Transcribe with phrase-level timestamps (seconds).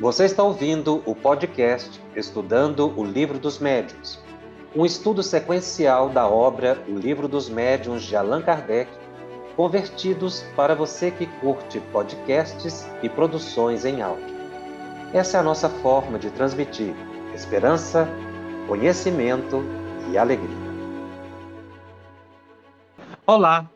[0.00, 4.18] Você está ouvindo o podcast Estudando o Livro dos Médiuns,
[4.74, 8.90] um estudo sequencial da obra O Livro dos Médiuns de Allan Kardec,
[9.54, 14.34] convertidos para você que curte podcasts e produções em áudio.
[15.12, 16.94] Essa é a nossa forma de transmitir
[17.34, 18.08] esperança,
[18.66, 19.62] conhecimento
[20.10, 20.72] e alegria.
[23.26, 23.68] Olá,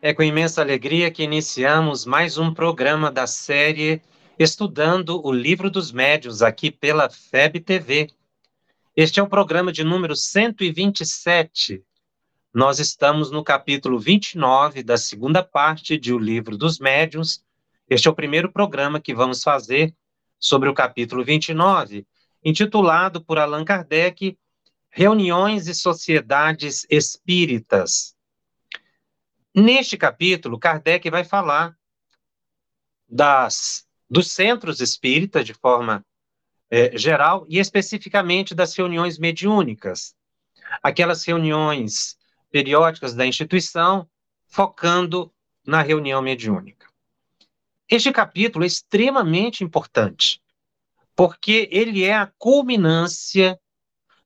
[0.00, 4.02] é com imensa alegria que iniciamos mais um programa da série
[4.36, 8.10] Estudando o Livro dos Médios aqui pela FEB TV.
[8.96, 11.84] Este é o programa de número 127.
[12.52, 17.44] Nós estamos no capítulo 29 da segunda parte de O Livro dos Médiuns.
[17.88, 19.94] Este é o primeiro programa que vamos fazer
[20.36, 22.04] sobre o capítulo 29,
[22.44, 24.36] intitulado por Allan Kardec
[24.90, 28.16] Reuniões e Sociedades Espíritas.
[29.54, 31.76] Neste capítulo, Kardec vai falar
[33.08, 36.04] das, dos centros espíritas de forma
[36.70, 40.14] é, geral e especificamente das reuniões mediúnicas,
[40.82, 42.16] aquelas reuniões
[42.50, 44.08] periódicas da instituição,
[44.46, 45.32] focando
[45.66, 46.86] na reunião mediúnica.
[47.88, 50.40] Este capítulo é extremamente importante,
[51.14, 53.58] porque ele é a culminância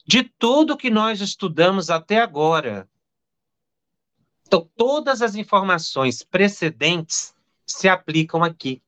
[0.06, 2.89] de tudo que nós estudamos até agora
[4.48, 7.34] então, todas as informações precedentes
[7.67, 8.83] se aplicam aqui.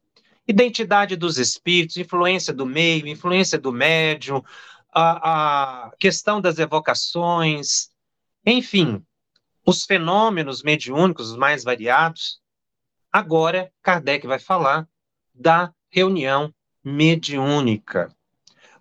[0.51, 4.43] Identidade dos espíritos, influência do meio, influência do médium,
[4.93, 7.91] a, a questão das evocações,
[8.45, 9.01] enfim,
[9.65, 12.41] os fenômenos mediúnicos mais variados.
[13.13, 14.89] Agora, Kardec vai falar
[15.33, 18.13] da reunião mediúnica.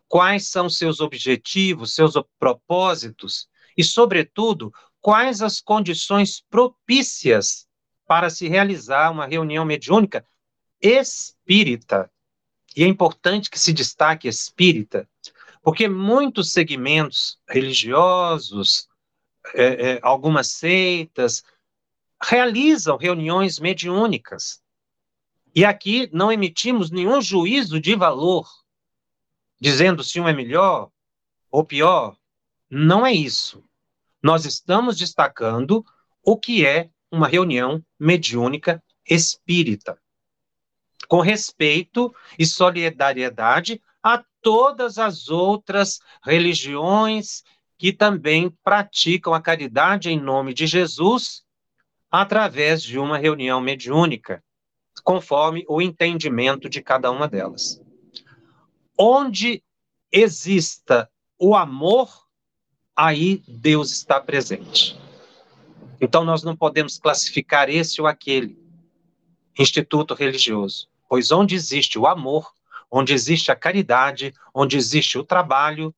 [0.08, 7.68] Quais são seus objetivos, seus propósitos e, sobretudo, quais as condições propícias
[8.08, 10.26] para se realizar uma reunião mediúnica
[10.82, 12.12] espírita.
[12.76, 15.10] E é importante que se destaque espírita,
[15.62, 18.88] porque muitos segmentos religiosos,
[19.54, 21.44] é, é, algumas seitas,
[22.22, 24.62] realizam reuniões mediúnicas.
[25.56, 28.48] E aqui não emitimos nenhum juízo de valor,
[29.60, 30.92] dizendo se um é melhor
[31.50, 32.16] ou pior.
[32.70, 33.64] Não é isso
[34.22, 35.86] nós estamos destacando
[36.24, 40.00] o que é uma reunião mediúnica espírita,
[41.10, 47.44] com respeito e solidariedade a todas as outras religiões
[47.78, 51.44] que também praticam a caridade em nome de Jesus
[52.12, 54.44] através de uma reunião mediúnica,
[55.04, 57.82] conforme o entendimento de cada uma delas.
[58.98, 59.64] Onde
[60.12, 61.10] exista
[61.40, 62.10] o amor
[62.96, 65.00] aí Deus está presente.
[66.00, 68.58] Então nós não podemos classificar esse ou aquele
[69.58, 72.54] instituto religioso, pois onde existe o amor,
[72.90, 75.94] onde existe a caridade, onde existe o trabalho,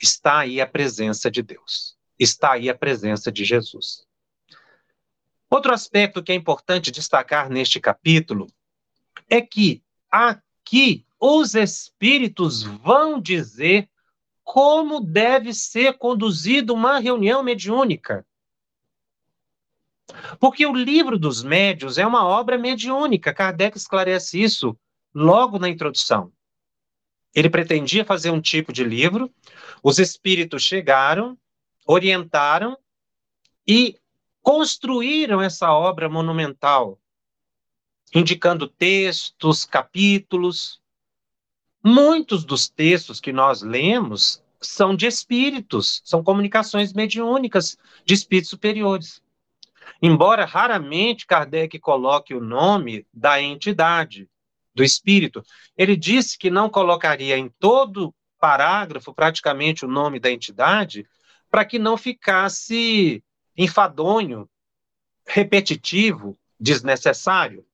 [0.00, 4.06] está aí a presença de Deus, está aí a presença de Jesus.
[5.50, 8.46] Outro aspecto que é importante destacar neste capítulo
[9.30, 13.88] é que aqui os espíritos vão dizer
[14.42, 18.26] como deve ser conduzida uma reunião mediúnica.
[20.38, 24.78] Porque o livro dos médios é uma obra mediúnica, Kardec esclarece isso
[25.14, 26.32] logo na introdução.
[27.34, 29.32] Ele pretendia fazer um tipo de livro,
[29.82, 31.36] os espíritos chegaram,
[31.86, 32.78] orientaram
[33.66, 33.98] e
[34.40, 36.98] construíram essa obra monumental,
[38.14, 40.80] indicando textos, capítulos,
[41.86, 47.76] Muitos dos textos que nós lemos são de espíritos, são comunicações mediúnicas
[48.06, 49.22] de espíritos superiores.
[50.00, 54.28] Embora raramente Kardec coloque o nome da entidade,
[54.74, 55.42] do espírito,
[55.76, 61.06] ele disse que não colocaria em todo parágrafo praticamente o nome da entidade,
[61.48, 63.22] para que não ficasse
[63.56, 64.50] enfadonho,
[65.26, 67.64] repetitivo, desnecessário.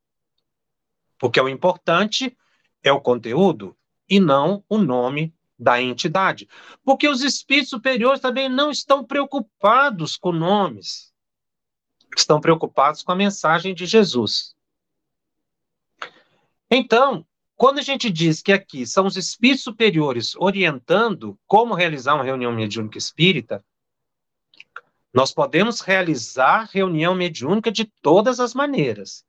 [1.18, 2.36] Porque o importante
[2.82, 3.76] é o conteúdo,
[4.08, 6.48] e não o nome da entidade.
[6.84, 11.09] Porque os espíritos superiores também não estão preocupados com nomes,
[12.16, 14.54] estão preocupados com a mensagem de Jesus.
[16.70, 17.26] Então,
[17.56, 22.52] quando a gente diz que aqui são os espíritos superiores orientando como realizar uma reunião
[22.52, 23.62] mediúnica espírita,
[25.12, 29.26] nós podemos realizar reunião mediúnica de todas as maneiras,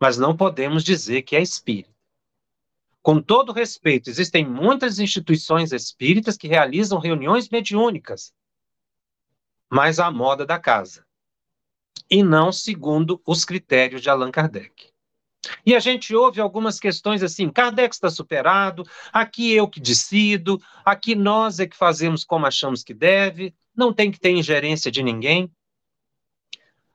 [0.00, 1.94] mas não podemos dizer que é espírita.
[3.00, 8.34] Com todo respeito, existem muitas instituições espíritas que realizam reuniões mediúnicas,
[9.70, 11.05] mas à moda da casa,
[12.10, 14.90] e não segundo os critérios de Allan Kardec.
[15.64, 21.14] E a gente ouve algumas questões assim: Kardec está superado, aqui eu que decido, aqui
[21.14, 25.50] nós é que fazemos como achamos que deve, não tem que ter ingerência de ninguém.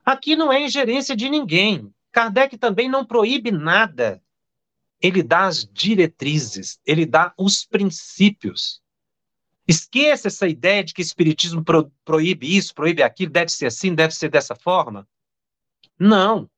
[0.04, 1.94] Aqui não é ingerência de ninguém.
[2.12, 4.22] Kardec também não proíbe nada.
[5.00, 8.82] Ele dá as diretrizes, ele dá os princípios.
[9.72, 14.14] Esqueça essa ideia de que Espiritismo pro, proíbe isso, proíbe aquilo, deve ser assim, deve
[14.14, 15.08] ser dessa forma.
[15.98, 16.50] Não.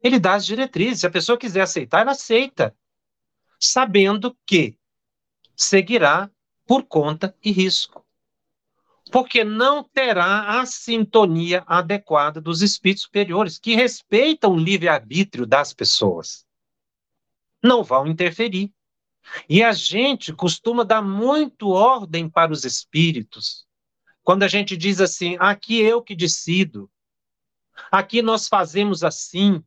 [0.00, 1.00] Ele dá as diretrizes.
[1.00, 2.72] Se a pessoa quiser aceitar, ela aceita,
[3.58, 4.78] sabendo que
[5.56, 6.30] seguirá
[6.64, 8.06] por conta e risco.
[9.10, 16.46] Porque não terá a sintonia adequada dos espíritos superiores, que respeitam o livre-arbítrio das pessoas.
[17.60, 18.72] Não vão interferir.
[19.48, 23.66] E a gente costuma dar muito ordem para os espíritos.
[24.22, 26.90] Quando a gente diz assim, aqui eu que decido,
[27.90, 29.62] aqui nós fazemos assim,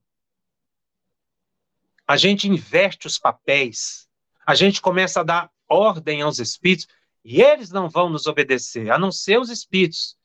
[2.07, 4.07] a gente inverte os papéis,
[4.45, 6.87] a gente começa a dar ordem aos espíritos
[7.23, 10.17] e eles não vão nos obedecer, a não ser os espíritos.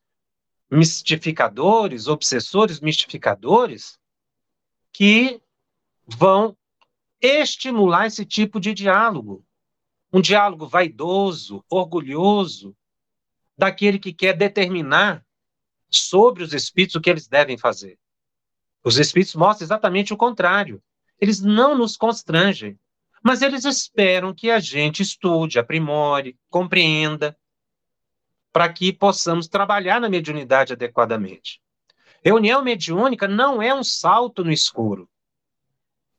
[0.70, 3.98] Mistificadores, obsessores, mistificadores,
[4.92, 5.40] que
[6.06, 6.56] vão
[7.24, 9.44] estimular esse tipo de diálogo.
[10.12, 12.76] Um diálogo vaidoso, orgulhoso,
[13.56, 15.24] daquele que quer determinar
[15.90, 17.98] sobre os espíritos o que eles devem fazer.
[18.82, 20.82] Os espíritos mostram exatamente o contrário.
[21.20, 22.78] Eles não nos constrangem,
[23.22, 27.36] mas eles esperam que a gente estude, aprimore, compreenda,
[28.52, 31.60] para que possamos trabalhar na mediunidade adequadamente.
[32.22, 35.08] Reunião mediúnica não é um salto no escuro.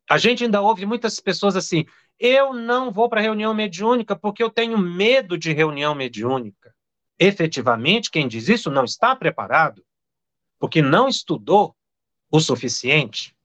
[0.09, 1.85] A gente ainda ouve muitas pessoas assim:
[2.19, 6.73] eu não vou para reunião mediúnica porque eu tenho medo de reunião mediúnica.
[7.19, 9.83] Efetivamente, quem diz isso não está preparado,
[10.59, 11.75] porque não estudou
[12.29, 13.35] o suficiente.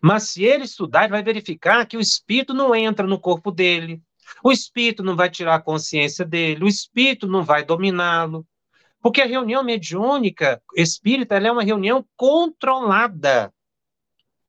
[0.00, 4.02] Mas se ele estudar, ele vai verificar que o espírito não entra no corpo dele,
[4.42, 8.46] o espírito não vai tirar a consciência dele, o espírito não vai dominá-lo.
[9.00, 13.52] Porque a reunião mediúnica espírita é uma reunião controlada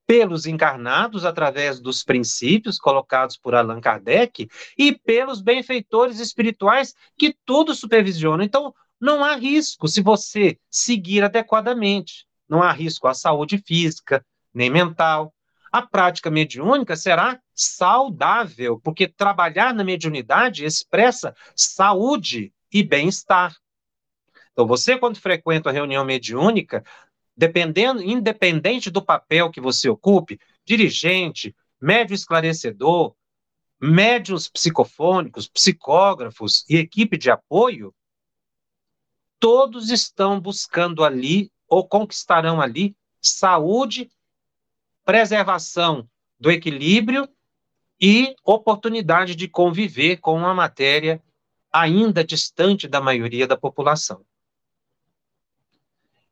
[0.09, 7.75] pelos encarnados através dos princípios colocados por Allan Kardec e pelos benfeitores espirituais que tudo
[7.75, 8.44] supervisionam.
[8.44, 12.25] Então, não há risco se você seguir adequadamente.
[12.50, 15.31] Não há risco à saúde física, nem mental.
[15.71, 23.55] A prática mediúnica será saudável, porque trabalhar na mediunidade expressa saúde e bem-estar.
[24.53, 26.83] Então, você, quando frequenta a reunião mediúnica,
[27.39, 33.15] dependendo, independente do papel que você ocupe, dirigente, médio esclarecedor,
[33.80, 37.95] médios psicofônicos, psicógrafos e equipe de apoio,
[39.39, 44.12] todos estão buscando ali ou conquistarão ali saúde
[45.06, 47.25] preservação do equilíbrio
[48.01, 51.24] e oportunidade de conviver com uma matéria
[51.71, 54.25] ainda distante da maioria da população.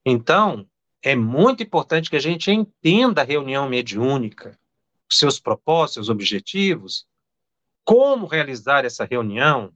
[0.05, 0.67] Então,
[1.01, 4.59] é muito importante que a gente entenda a reunião mediúnica,
[5.09, 7.07] seus propósitos, seus objetivos,
[7.83, 9.73] como realizar essa reunião,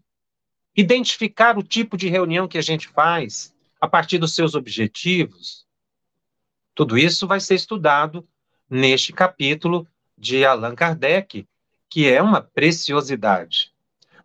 [0.76, 5.66] identificar o tipo de reunião que a gente faz a partir dos seus objetivos.
[6.76, 8.28] Tudo isso vai ser estudado
[8.70, 9.88] neste capítulo
[10.18, 11.48] de Allan Kardec,
[11.90, 13.74] que é uma preciosidade.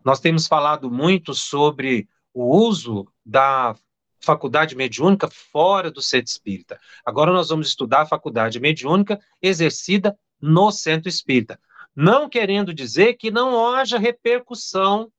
[0.04, 3.74] Nós temos falado muito sobre o uso da
[4.20, 6.80] faculdade mediúnica fora do centro espírita.
[7.04, 11.60] Agora nós vamos estudar a faculdade mediúnica exercida no centro espírita.
[11.94, 15.10] Não querendo dizer que não haja repercussão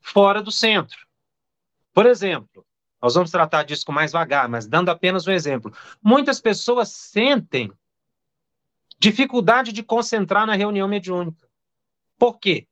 [0.00, 0.98] fora do centro.
[1.92, 2.66] Por exemplo,
[3.00, 5.72] nós vamos tratar disso com mais vagar, mas dando apenas um exemplo.
[6.02, 7.72] Muitas pessoas sentem
[9.02, 11.48] Dificuldade de concentrar na reunião mediúnica.
[12.16, 12.68] Por quê?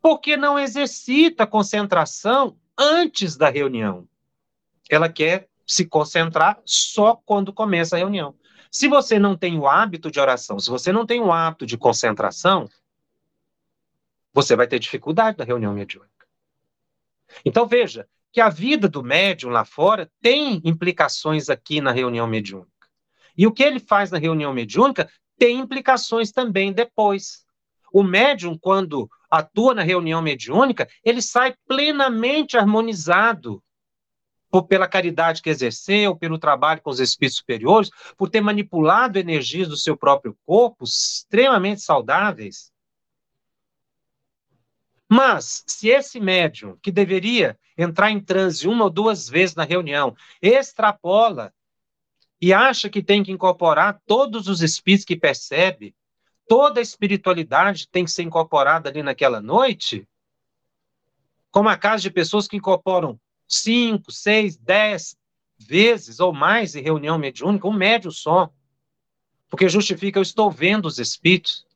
[0.00, 4.08] Porque não exercita concentração antes da reunião.
[4.88, 8.34] Ela quer se concentrar só quando começa a reunião.
[8.70, 11.76] Se você não tem o hábito de oração, se você não tem o hábito de
[11.76, 12.68] concentração,
[14.32, 16.26] você vai ter dificuldade na reunião mediúnica.
[17.44, 22.70] Então veja que a vida do médium lá fora tem implicações aqui na reunião mediúnica.
[23.36, 27.44] E o que ele faz na reunião mediúnica tem implicações também depois.
[27.92, 33.62] O médium, quando atua na reunião mediúnica, ele sai plenamente harmonizado
[34.50, 39.68] por, pela caridade que exerceu, pelo trabalho com os espíritos superiores, por ter manipulado energias
[39.68, 42.72] do seu próprio corpo, extremamente saudáveis.
[45.08, 50.16] Mas, se esse médium, que deveria entrar em transe uma ou duas vezes na reunião,
[50.42, 51.52] extrapola
[52.40, 55.94] e acha que tem que incorporar todos os espíritos que percebe,
[56.48, 60.06] toda a espiritualidade tem que ser incorporada ali naquela noite,
[61.50, 65.16] como a casa de pessoas que incorporam cinco, seis, dez
[65.58, 68.50] vezes ou mais em reunião mediúnica, um médio só,
[69.48, 71.66] porque justifica eu estou vendo os espíritos,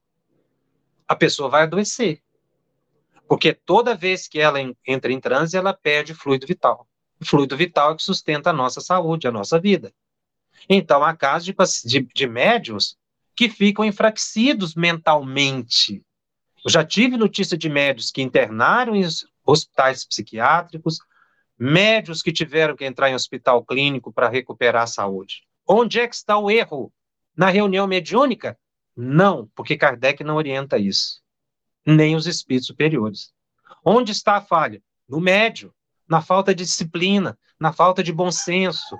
[1.06, 2.22] a pessoa vai adoecer.
[3.28, 6.88] Porque toda vez que ela entra em transe, ela perde fluido vital.
[7.20, 9.92] O fluido vital é que sustenta a nossa saúde, a nossa vida.
[10.68, 12.96] Então, há casos de, de, de médios
[13.36, 16.04] que ficam enfraquecidos mentalmente.
[16.64, 19.06] Eu já tive notícia de médios que internaram em
[19.44, 20.98] hospitais psiquiátricos,
[21.60, 25.42] médios que tiveram que entrar em hospital clínico para recuperar a saúde.
[25.68, 26.90] Onde é que está o erro?
[27.36, 28.58] Na reunião mediúnica?
[28.96, 31.20] Não, porque Kardec não orienta isso.
[31.84, 33.32] Nem os espíritos superiores.
[33.84, 34.82] Onde está a falha?
[35.06, 35.74] No médio,
[36.08, 38.96] na falta de disciplina, na falta de bom senso,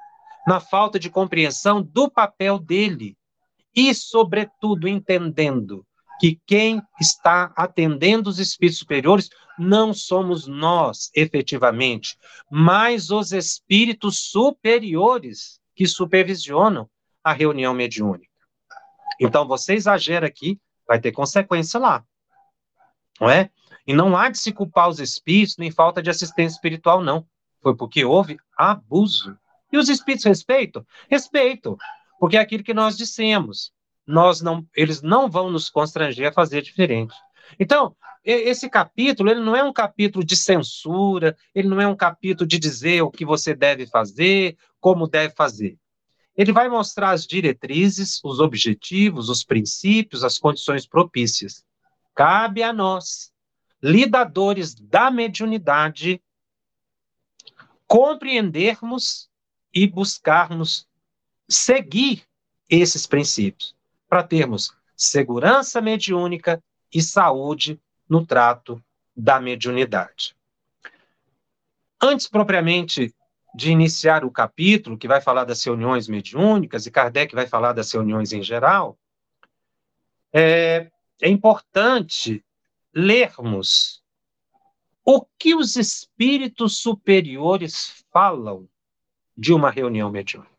[0.46, 3.16] na falta de compreensão do papel dele
[3.74, 5.86] e, sobretudo, entendendo
[6.20, 12.16] que quem está atendendo os espíritos superiores não somos nós, efetivamente,
[12.50, 16.88] mas os espíritos superiores que supervisionam
[17.22, 18.30] a reunião mediúnica.
[19.20, 22.02] Então, você exagera aqui, vai ter consequência lá.
[23.20, 23.50] Não é?
[23.86, 27.26] E não há de se culpar os espíritos, nem falta de assistência espiritual, não.
[27.62, 29.36] Foi porque houve abuso.
[29.70, 30.86] E os espíritos respeitam?
[31.08, 31.76] Respeitam.
[32.18, 33.72] Porque é aquilo que nós dissemos
[34.10, 37.14] nós não, eles não vão nos constranger a fazer diferente.
[37.58, 42.46] Então, esse capítulo, ele não é um capítulo de censura, ele não é um capítulo
[42.46, 45.78] de dizer o que você deve fazer, como deve fazer.
[46.36, 51.64] Ele vai mostrar as diretrizes, os objetivos, os princípios, as condições propícias.
[52.14, 53.32] Cabe a nós,
[53.82, 56.22] lidadores da mediunidade,
[57.86, 59.28] compreendermos
[59.72, 60.86] e buscarmos
[61.48, 62.22] seguir
[62.68, 63.74] esses princípios
[64.08, 68.82] para termos segurança mediúnica e saúde no trato
[69.16, 70.34] da mediunidade.
[72.02, 73.14] Antes, propriamente,
[73.54, 77.92] de iniciar o capítulo, que vai falar das reuniões mediúnicas, e Kardec vai falar das
[77.92, 78.98] reuniões em geral,
[80.32, 82.44] é, é importante
[82.94, 84.02] lermos
[85.04, 88.68] o que os espíritos superiores falam
[89.36, 90.50] de uma reunião mediúnica.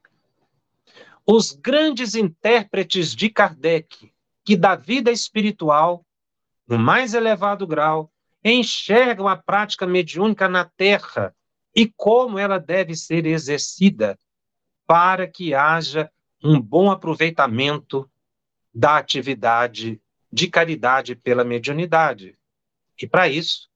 [1.26, 4.12] Os grandes intérpretes de Kardec,
[4.44, 6.06] que da vida espiritual,
[6.68, 8.12] no mais elevado grau,
[8.44, 11.36] enxergam a prática mediúnica na Terra
[11.76, 14.18] e como ela deve ser exercida
[14.86, 16.12] para que haja
[16.44, 18.10] um bom aproveitamento
[18.74, 20.02] da atividade
[20.32, 22.38] de caridade pela mediunidade.
[23.02, 23.70] E para isso,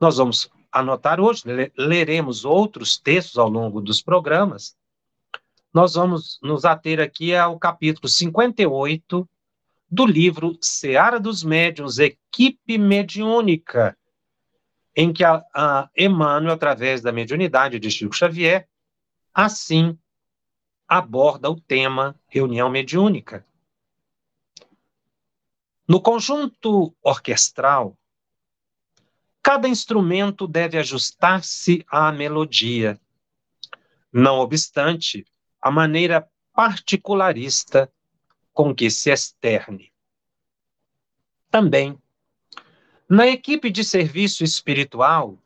[0.00, 1.44] nós vamos anotar hoje,
[1.76, 4.76] leremos outros textos ao longo dos programas,
[5.72, 9.28] nós vamos nos ater aqui ao capítulo 58
[9.90, 13.96] do livro Seara dos Médiuns, Equipe Mediúnica,
[14.94, 18.68] em que a, a Emmanuel, através da mediunidade de Chico Xavier,
[19.34, 19.98] assim
[20.86, 23.44] aborda o tema reunião mediúnica.
[25.88, 27.96] No conjunto orquestral,
[29.42, 33.00] cada instrumento deve ajustar-se à melodia.
[34.12, 35.24] Não obstante,
[35.60, 37.90] a maneira particularista
[38.52, 39.92] com que se externe.
[41.50, 41.98] Também,
[43.08, 45.38] na equipe de serviço espiritual,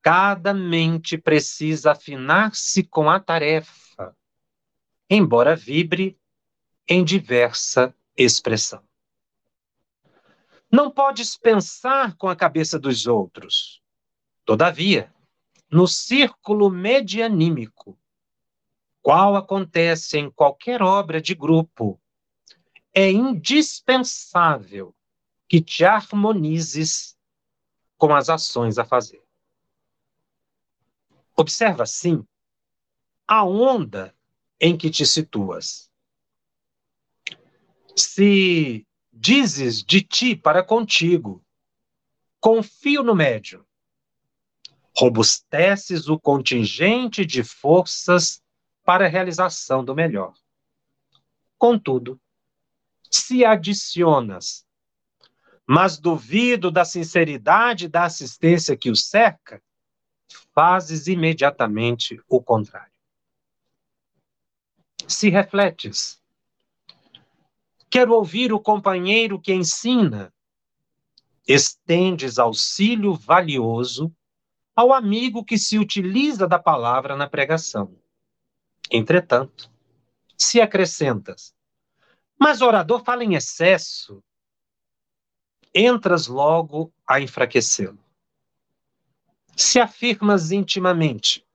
[0.00, 4.16] cada mente precisa afinar-se com a tarefa,
[5.08, 6.18] embora vibre
[6.88, 8.82] em diversa expressão.
[10.70, 13.82] Não podes pensar com a cabeça dos outros.
[14.44, 15.12] Todavia,
[15.70, 17.98] no círculo medianímico,
[19.02, 21.99] qual acontece em qualquer obra de grupo,
[22.92, 24.94] é indispensável
[25.48, 27.16] que te harmonizes
[27.96, 29.22] com as ações a fazer.
[31.36, 32.26] Observa, assim,
[33.26, 34.14] a onda
[34.60, 35.90] em que te situas.
[37.96, 41.44] Se dizes de ti para contigo,
[42.40, 43.64] confio no médium,
[44.96, 48.42] robusteces o contingente de forças
[48.84, 50.34] para a realização do melhor.
[51.58, 52.20] Contudo,
[53.10, 54.64] se adicionas,
[55.66, 59.62] mas duvido da sinceridade da assistência que o cerca,
[60.54, 62.92] fazes imediatamente o contrário.
[65.06, 66.22] Se refletes,
[67.88, 70.32] quero ouvir o companheiro que ensina,
[71.46, 74.14] estendes auxílio valioso
[74.74, 77.96] ao amigo que se utiliza da palavra na pregação.
[78.90, 79.70] Entretanto,
[80.38, 81.54] se acrescentas,
[82.40, 84.24] mas o orador fala em excesso,
[85.74, 88.02] entras logo a enfraquecê-lo.
[89.54, 91.46] Se afirmas intimamente,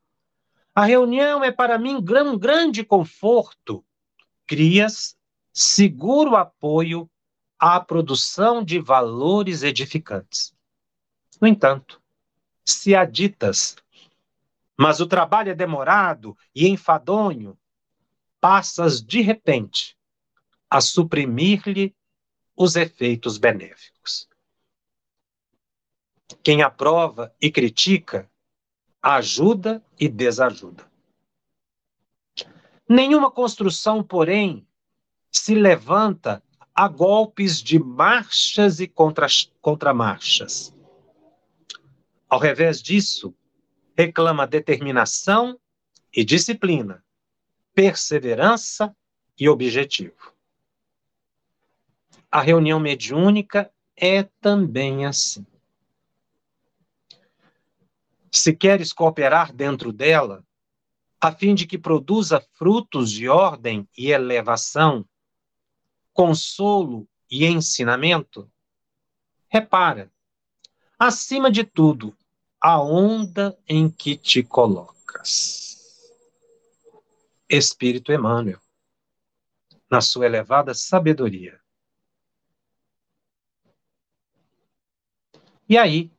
[0.76, 3.84] a reunião é para mim um grande conforto,
[4.46, 5.18] crias
[5.52, 7.10] seguro apoio
[7.58, 10.54] à produção de valores edificantes.
[11.42, 12.00] No entanto,
[12.64, 13.76] se aditas,
[14.78, 17.58] mas o trabalho é demorado e enfadonho,
[18.40, 19.98] passas de repente
[20.76, 21.96] a suprimir-lhe
[22.54, 24.28] os efeitos benéficos.
[26.44, 28.30] Quem aprova e critica,
[29.02, 30.86] ajuda e desajuda.
[32.90, 34.68] Nenhuma construção, porém,
[35.32, 39.28] se levanta a golpes de marchas e contra,
[39.62, 40.76] contramarchas.
[42.28, 43.34] Ao revés disso,
[43.98, 45.58] reclama determinação
[46.14, 47.02] e disciplina,
[47.74, 48.94] perseverança
[49.40, 50.35] e objetivo.
[52.36, 55.48] A reunião mediúnica é também assim.
[58.30, 60.46] Se queres cooperar dentro dela,
[61.22, 65.08] a fim de que produza frutos de ordem e elevação,
[66.12, 68.52] consolo e ensinamento,
[69.48, 70.12] repara,
[71.00, 72.14] acima de tudo,
[72.60, 76.12] a onda em que te colocas.
[77.48, 78.60] Espírito Emmanuel,
[79.90, 81.64] na sua elevada sabedoria.
[85.68, 86.12] E aí,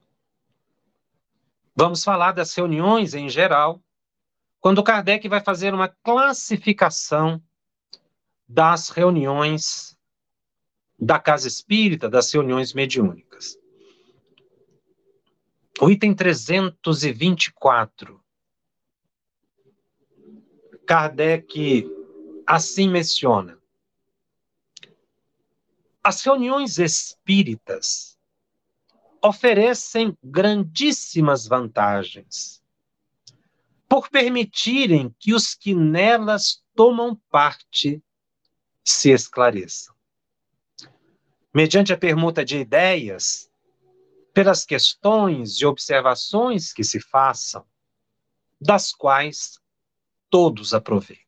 [1.75, 3.81] vamos falar das reuniões em geral,
[4.61, 7.41] quando Kardec vai fazer uma classificação
[8.49, 9.97] das reuniões
[10.99, 13.57] da casa espírita, das reuniões mediúnicas.
[15.81, 18.21] O item 324.
[20.87, 21.89] Kardec
[22.47, 23.59] assim menciona:
[26.03, 28.16] as reuniões espíritas
[29.23, 32.63] oferecem grandíssimas vantagens
[33.89, 38.03] por permitirem que os que nelas tomam parte
[38.85, 39.95] se esclareçam.
[41.55, 43.51] Mediante a permuta de ideias,
[44.35, 47.65] pelas questões e observações que se façam,
[48.61, 49.59] das quais
[50.29, 51.26] todos aproveitam.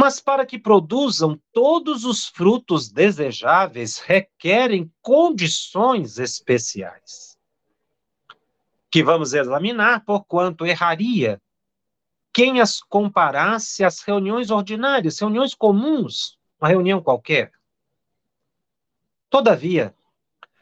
[0.00, 7.36] Mas para que produzam todos os frutos desejáveis, requerem condições especiais,
[8.90, 11.38] que vamos examinar, porquanto erraria
[12.32, 17.52] quem as comparasse às reuniões ordinárias, reuniões comuns, uma reunião qualquer.
[19.28, 19.94] Todavia,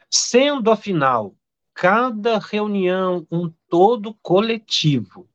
[0.09, 1.33] sendo afinal
[1.73, 5.29] cada reunião um todo coletivo,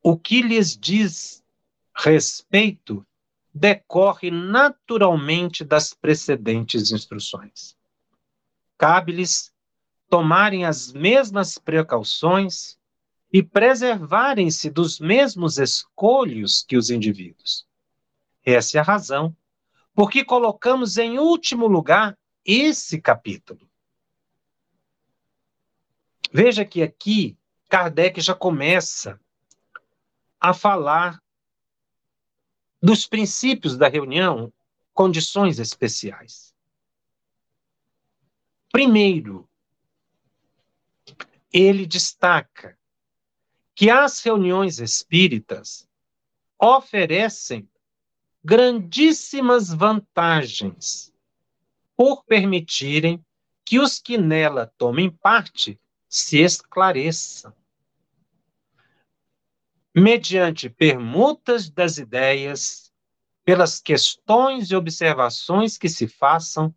[0.00, 1.42] o que lhes diz
[1.98, 3.04] respeito
[3.52, 7.76] decorre naturalmente das precedentes instruções.
[8.76, 9.52] Cabe-lhes
[10.08, 12.78] tomarem as mesmas precauções
[13.32, 17.66] e preservarem-se dos mesmos escolhos que os indivíduos.
[18.44, 19.36] Essa é a razão
[19.92, 23.68] por que colocamos em último lugar esse capítulo.
[26.32, 27.36] Veja que aqui
[27.68, 29.20] Kardec já começa
[30.40, 31.20] a falar
[32.80, 34.52] dos princípios da reunião,
[34.94, 36.54] condições especiais.
[38.70, 39.48] Primeiro,
[41.52, 42.78] ele destaca
[43.74, 45.88] que as reuniões espíritas
[46.60, 47.68] oferecem
[48.44, 51.12] grandíssimas vantagens
[51.96, 53.24] por permitirem
[53.64, 57.52] que os que nela tomem parte se esclareçam.
[59.98, 62.92] Mediante permutas das ideias,
[63.44, 66.74] pelas questões e observações que se façam,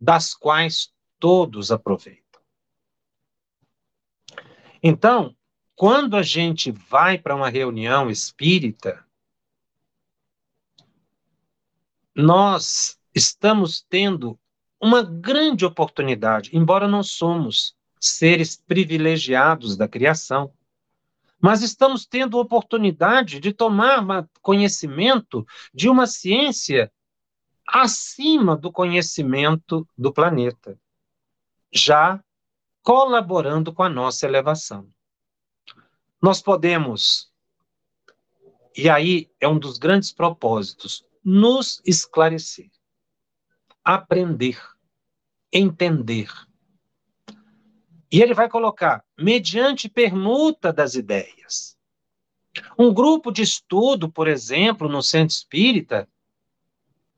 [0.00, 2.40] das quais todos aproveitam.
[4.82, 5.36] Então,
[5.74, 9.04] quando a gente vai para uma reunião espírita,
[12.14, 14.38] nós estamos tendo
[14.80, 20.52] uma grande oportunidade, embora não somos seres privilegiados da criação,
[21.46, 26.92] mas estamos tendo oportunidade de tomar conhecimento de uma ciência
[27.64, 30.76] acima do conhecimento do planeta,
[31.72, 32.20] já
[32.82, 34.90] colaborando com a nossa elevação.
[36.20, 37.32] Nós podemos,
[38.76, 42.72] e aí é um dos grandes propósitos, nos esclarecer,
[43.84, 44.60] aprender,
[45.52, 46.28] entender.
[48.10, 51.76] E ele vai colocar, mediante permuta das ideias.
[52.78, 56.08] Um grupo de estudo, por exemplo, no centro espírita,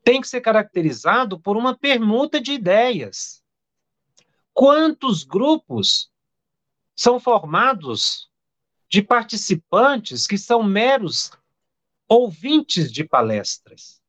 [0.03, 3.43] tem que ser caracterizado por uma permuta de ideias.
[4.53, 6.11] Quantos grupos
[6.95, 8.29] são formados
[8.89, 11.31] de participantes que são meros
[12.07, 14.01] ouvintes de palestras?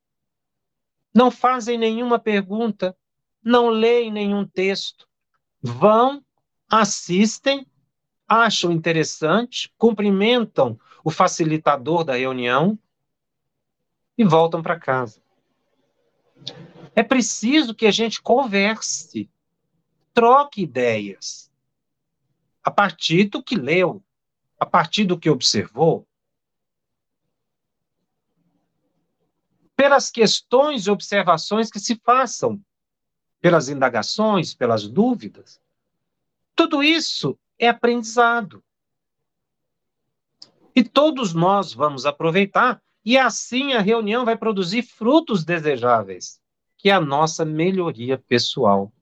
[1.14, 2.96] Não fazem nenhuma pergunta,
[3.42, 5.08] não leem nenhum texto,
[5.60, 6.24] vão,
[6.70, 7.66] assistem,
[8.28, 12.78] acham interessante, cumprimentam o facilitador da reunião
[14.16, 15.20] e voltam para casa.
[16.94, 19.28] É preciso que a gente converse,
[20.14, 21.50] troque ideias
[22.62, 24.02] a partir do que leu,
[24.59, 26.06] a partir do que observou.
[29.74, 32.62] Pelas questões e observações que se façam,
[33.40, 35.61] pelas indagações, pelas dúvidas.
[36.61, 38.62] Tudo isso é aprendizado.
[40.77, 46.38] E todos nós vamos aproveitar, e assim a reunião vai produzir frutos desejáveis,
[46.77, 48.92] que é a nossa melhoria pessoal.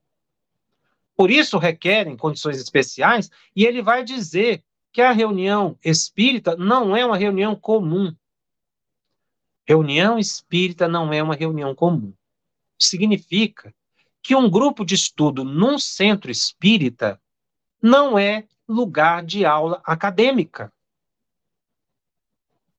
[1.17, 7.05] Por isso requerem condições especiais, e ele vai dizer que a reunião espírita não é
[7.05, 8.15] uma reunião comum.
[9.67, 12.15] Reunião espírita não é uma reunião comum.
[12.79, 13.75] Significa
[14.23, 17.21] que um grupo de estudo num centro espírita
[17.83, 20.73] não é lugar de aula acadêmica.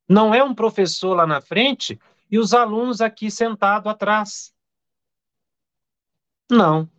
[0.08, 4.54] Não é um professor lá na frente e os alunos aqui sentados atrás.
[6.50, 6.90] Não.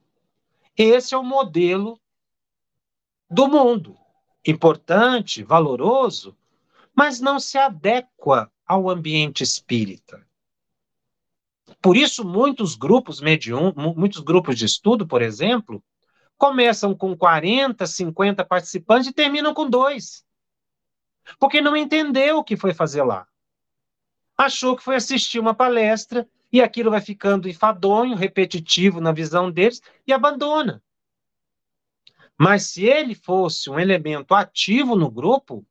[0.76, 2.00] Esse é o modelo
[3.28, 3.96] do mundo.
[4.46, 6.36] Importante, valoroso,
[6.94, 10.26] mas não se adequa ao ambiente espírita.
[11.82, 15.82] Por isso, muitos grupos medium, muitos grupos de estudo, por exemplo,
[16.40, 20.24] começam com 40, 50 participantes e terminam com dois.
[21.38, 23.29] Porque não entendeu o que foi fazer lá.
[24.38, 29.83] Achou que foi assistir uma palestra e aquilo vai ficando enfadonho, repetitivo na visão deles
[30.07, 30.83] e abandona.
[32.38, 35.62] Mas se ele fosse um elemento ativo no grupo,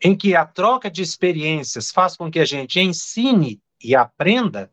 [0.00, 4.72] em que a troca de experiências faz com que a gente ensine e aprenda,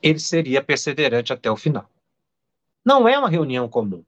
[0.00, 1.92] ele seria perseverante até o final.
[2.84, 4.04] Não é uma reunião comum.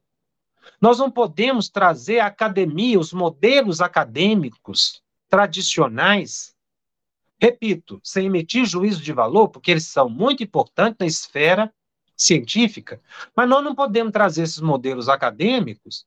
[0.81, 6.55] Nós não podemos trazer à academia os modelos acadêmicos tradicionais,
[7.41, 11.73] repito, sem emitir juízo de valor, porque eles são muito importantes na esfera
[12.17, 13.01] científica,
[13.35, 16.07] mas nós não podemos trazer esses modelos acadêmicos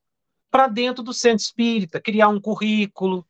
[0.49, 3.25] para dentro do centro espírita, criar um currículo,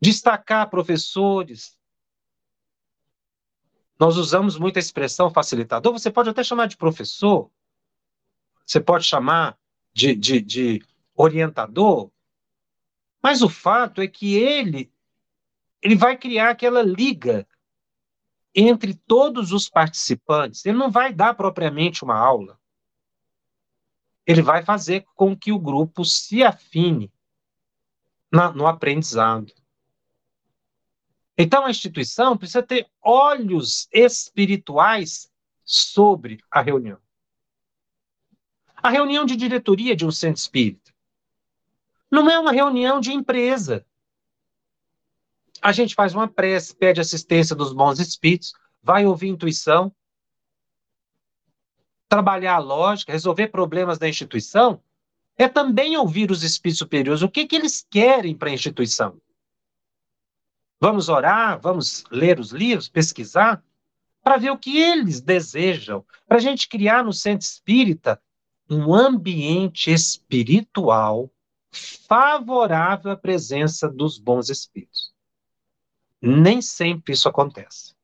[0.00, 1.77] destacar professores,
[3.98, 7.50] nós usamos muito a expressão facilitador, você pode até chamar de professor,
[8.64, 9.58] você pode chamar
[9.92, 12.10] de, de, de orientador,
[13.22, 14.92] mas o fato é que ele,
[15.82, 17.46] ele vai criar aquela liga
[18.54, 20.64] entre todos os participantes.
[20.64, 22.58] Ele não vai dar propriamente uma aula.
[24.26, 27.12] Ele vai fazer com que o grupo se afine
[28.30, 29.52] na, no aprendizado.
[31.38, 35.30] Então a instituição precisa ter olhos espirituais
[35.64, 36.98] sobre a reunião.
[38.76, 40.92] A reunião de diretoria de um centro espírita
[42.10, 43.86] não é uma reunião de empresa.
[45.62, 49.94] A gente faz uma prece, pede assistência dos bons espíritos, vai ouvir intuição,
[52.08, 54.82] trabalhar a lógica, resolver problemas da instituição,
[55.36, 59.20] é também ouvir os espíritos superiores, o que, que eles querem para a instituição.
[60.80, 63.62] Vamos orar, vamos ler os livros, pesquisar,
[64.22, 68.20] para ver o que eles desejam, para a gente criar no centro espírita
[68.70, 71.30] um ambiente espiritual
[71.72, 75.12] favorável à presença dos bons espíritos.
[76.20, 77.94] Nem sempre isso acontece.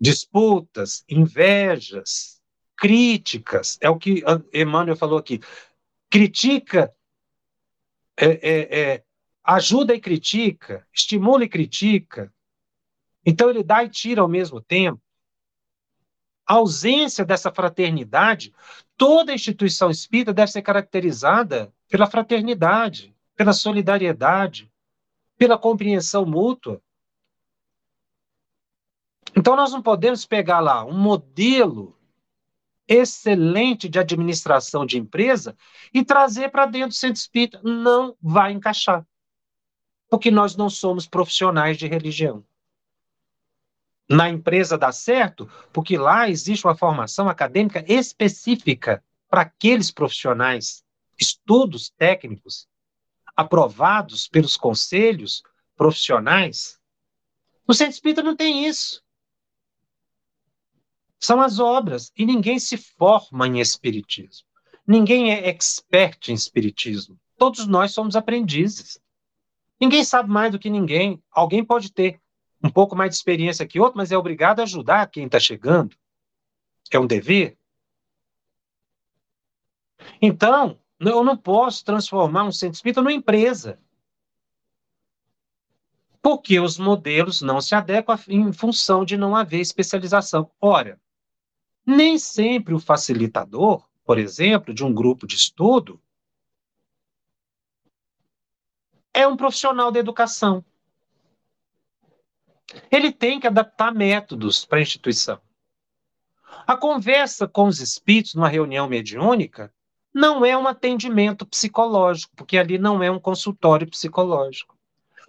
[0.00, 2.40] Disputas, invejas,
[2.76, 4.22] críticas, é o que
[4.52, 5.40] Emmanuel falou aqui.
[6.10, 6.94] Critica
[8.16, 9.04] é, é, é,
[9.46, 12.32] ajuda e critica, estimula e critica.
[13.24, 15.00] Então ele dá e tira ao mesmo tempo.
[16.44, 18.52] A ausência dessa fraternidade,
[18.96, 24.70] toda instituição espírita deve ser caracterizada pela fraternidade, pela solidariedade,
[25.38, 26.82] pela compreensão mútua.
[29.36, 31.96] Então nós não podemos pegar lá um modelo
[32.88, 35.56] excelente de administração de empresa
[35.92, 37.60] e trazer para dentro do centro espírita.
[37.62, 39.04] Não vai encaixar
[40.08, 42.44] porque nós não somos profissionais de religião.
[44.08, 50.84] Na empresa dá certo porque lá existe uma formação acadêmica específica para aqueles profissionais,
[51.18, 52.68] estudos técnicos
[53.36, 55.42] aprovados pelos conselhos
[55.76, 56.80] profissionais.
[57.68, 59.02] No centro espírita não tem isso.
[61.18, 62.12] São as obras.
[62.16, 64.46] E ninguém se forma em espiritismo.
[64.86, 67.18] Ninguém é expert em espiritismo.
[67.36, 68.98] Todos nós somos aprendizes.
[69.80, 71.22] Ninguém sabe mais do que ninguém.
[71.30, 72.20] Alguém pode ter
[72.62, 75.96] um pouco mais de experiência que outro, mas é obrigado a ajudar quem está chegando.
[76.90, 77.58] É um dever.
[80.20, 83.78] Então, eu não posso transformar um centro espírita numa empresa.
[86.22, 90.50] Porque os modelos não se adequam em função de não haver especialização.
[90.60, 91.00] Ora,
[91.84, 96.00] nem sempre o facilitador, por exemplo, de um grupo de estudo,
[99.16, 100.62] é um profissional da educação.
[102.90, 105.40] Ele tem que adaptar métodos para a instituição.
[106.66, 109.72] A conversa com os espíritos numa reunião mediúnica
[110.12, 114.76] não é um atendimento psicológico, porque ali não é um consultório psicológico.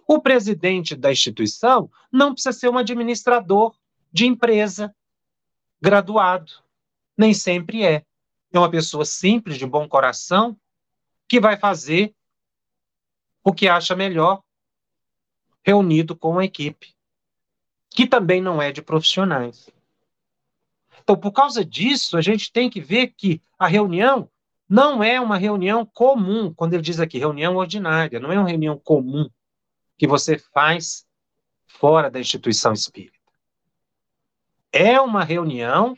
[0.06, 3.74] O presidente da instituição não precisa ser um administrador
[4.12, 4.94] de empresa
[5.80, 6.52] graduado.
[7.16, 8.04] Nem sempre é.
[8.52, 10.54] É uma pessoa simples, de bom coração,
[11.26, 12.14] que vai fazer
[13.48, 14.42] o que acha melhor,
[15.64, 16.94] reunido com a equipe,
[17.88, 19.70] que também não é de profissionais.
[21.00, 24.30] Então, por causa disso, a gente tem que ver que a reunião
[24.68, 28.78] não é uma reunião comum, quando ele diz aqui reunião ordinária, não é uma reunião
[28.78, 29.30] comum
[29.96, 31.06] que você faz
[31.64, 33.16] fora da instituição espírita.
[34.70, 35.96] É uma reunião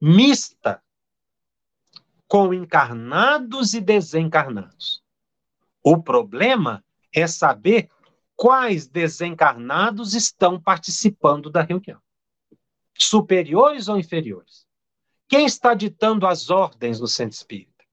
[0.00, 0.80] mista
[2.28, 5.02] com encarnados e desencarnados.
[5.90, 7.88] O problema é saber
[8.36, 11.98] quais desencarnados estão participando da reunião.
[12.98, 14.66] Superiores ou inferiores?
[15.26, 17.86] Quem está ditando as ordens no centro espírita?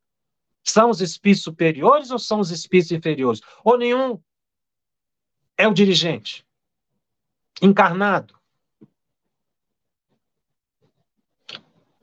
[0.62, 3.40] São os espíritos superiores ou são os espíritos inferiores?
[3.64, 4.22] Ou nenhum
[5.58, 6.46] é o dirigente?
[7.62, 8.38] Encarnado?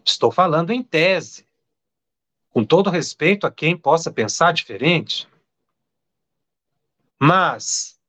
[0.03, 1.47] Estou falando em tese.
[2.49, 5.31] Com todo respeito a quem possa pensar diferente.
[7.25, 8.01] Mas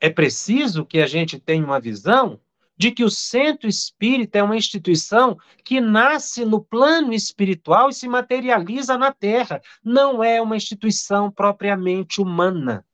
[0.00, 2.40] é preciso que a gente tenha uma visão
[2.74, 8.08] de que o centro espírita é uma instituição que nasce no plano espiritual e se
[8.08, 9.60] materializa na Terra.
[9.84, 12.86] Não é uma instituição propriamente humana.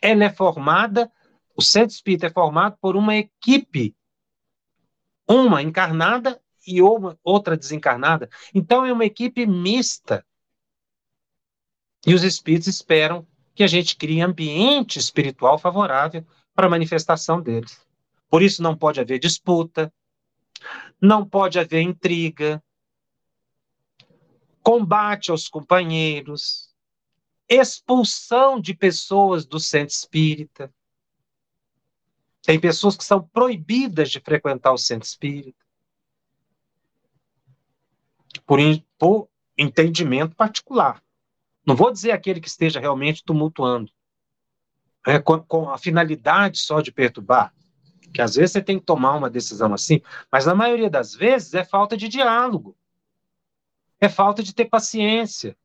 [0.00, 1.12] Ela é formada,
[1.54, 3.94] o centro espírita é formado por uma equipe,
[5.28, 8.30] uma encarnada e uma, outra desencarnada.
[8.54, 10.24] Então é uma equipe mista.
[12.06, 17.84] E os espíritos esperam que a gente crie ambiente espiritual favorável para a manifestação deles.
[18.28, 19.92] Por isso não pode haver disputa,
[21.00, 22.62] não pode haver intriga,
[24.62, 26.70] combate aos companheiros,
[27.48, 30.72] expulsão de pessoas do centro espírita.
[32.42, 35.62] Tem pessoas que são proibidas de frequentar o centro espírita.
[38.46, 38.58] Por,
[38.98, 41.02] por entendimento particular.
[41.66, 43.90] Não vou dizer aquele que esteja realmente tumultuando,
[45.06, 47.52] é, com, com a finalidade só de perturbar
[48.12, 51.54] que às vezes você tem que tomar uma decisão assim, mas na maioria das vezes
[51.54, 52.76] é falta de diálogo,
[54.00, 55.56] é falta de ter paciência,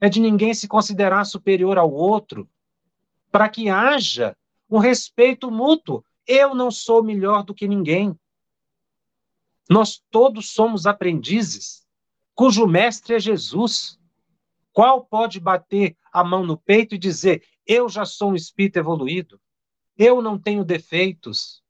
[0.00, 2.48] é de ninguém se considerar superior ao outro,
[3.30, 4.36] para que haja
[4.70, 6.04] um respeito mútuo.
[6.26, 8.18] Eu não sou melhor do que ninguém.
[9.68, 11.86] Nós todos somos aprendizes,
[12.34, 13.98] cujo mestre é Jesus.
[14.76, 19.40] Qual pode bater a mão no peito e dizer: Eu já sou um espírito evoluído,
[19.96, 21.64] eu não tenho defeitos,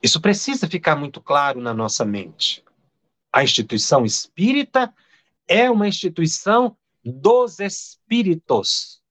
[0.00, 2.62] Isso precisa ficar muito claro na nossa mente.
[3.32, 4.94] A instituição espírita
[5.48, 9.02] é uma instituição dos espíritos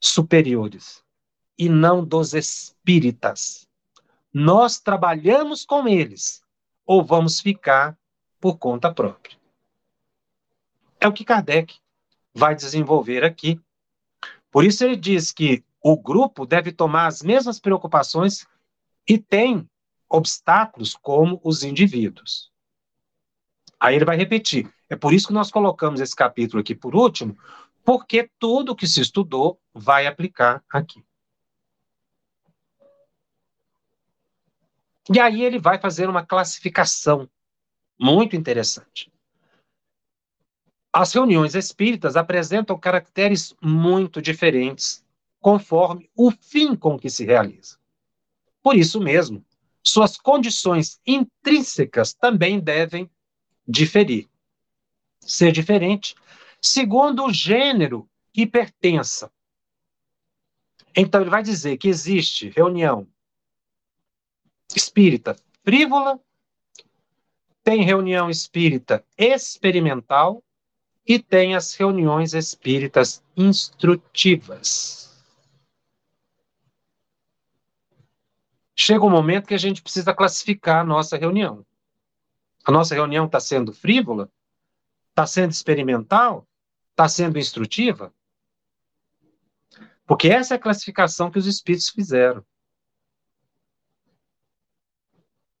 [0.00, 1.04] superiores
[1.58, 3.68] e não dos espíritas.
[4.32, 6.42] Nós trabalhamos com eles
[6.86, 7.98] ou vamos ficar
[8.44, 9.38] por conta própria.
[11.00, 11.78] É o que Kardec
[12.34, 13.58] vai desenvolver aqui.
[14.50, 18.46] Por isso ele diz que o grupo deve tomar as mesmas preocupações
[19.08, 19.66] e tem
[20.10, 22.52] obstáculos como os indivíduos.
[23.80, 24.70] Aí ele vai repetir.
[24.90, 27.38] É por isso que nós colocamos esse capítulo aqui por último,
[27.82, 31.02] porque tudo que se estudou vai aplicar aqui.
[35.10, 37.26] E aí ele vai fazer uma classificação
[37.98, 39.12] muito interessante.
[40.92, 45.04] As reuniões espíritas apresentam caracteres muito diferentes
[45.40, 47.78] conforme o fim com que se realiza.
[48.62, 49.44] Por isso mesmo,
[49.82, 53.10] suas condições intrínsecas também devem
[53.66, 54.28] diferir,
[55.20, 56.14] ser diferente,
[56.60, 59.30] segundo o gênero que pertença.
[60.96, 63.06] Então, ele vai dizer que existe reunião
[64.74, 66.20] espírita frívola,
[67.64, 70.44] tem reunião espírita experimental
[71.06, 75.04] e tem as reuniões espíritas instrutivas.
[78.76, 81.64] Chega um momento que a gente precisa classificar a nossa reunião.
[82.64, 84.30] A nossa reunião está sendo frívola?
[85.10, 86.46] Está sendo experimental?
[86.90, 88.12] Está sendo instrutiva?
[90.06, 92.44] Porque essa é a classificação que os espíritos fizeram.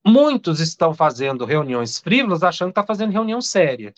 [0.06, 3.94] Muitos estão fazendo reuniões frívolas achando que está fazendo reunião séria.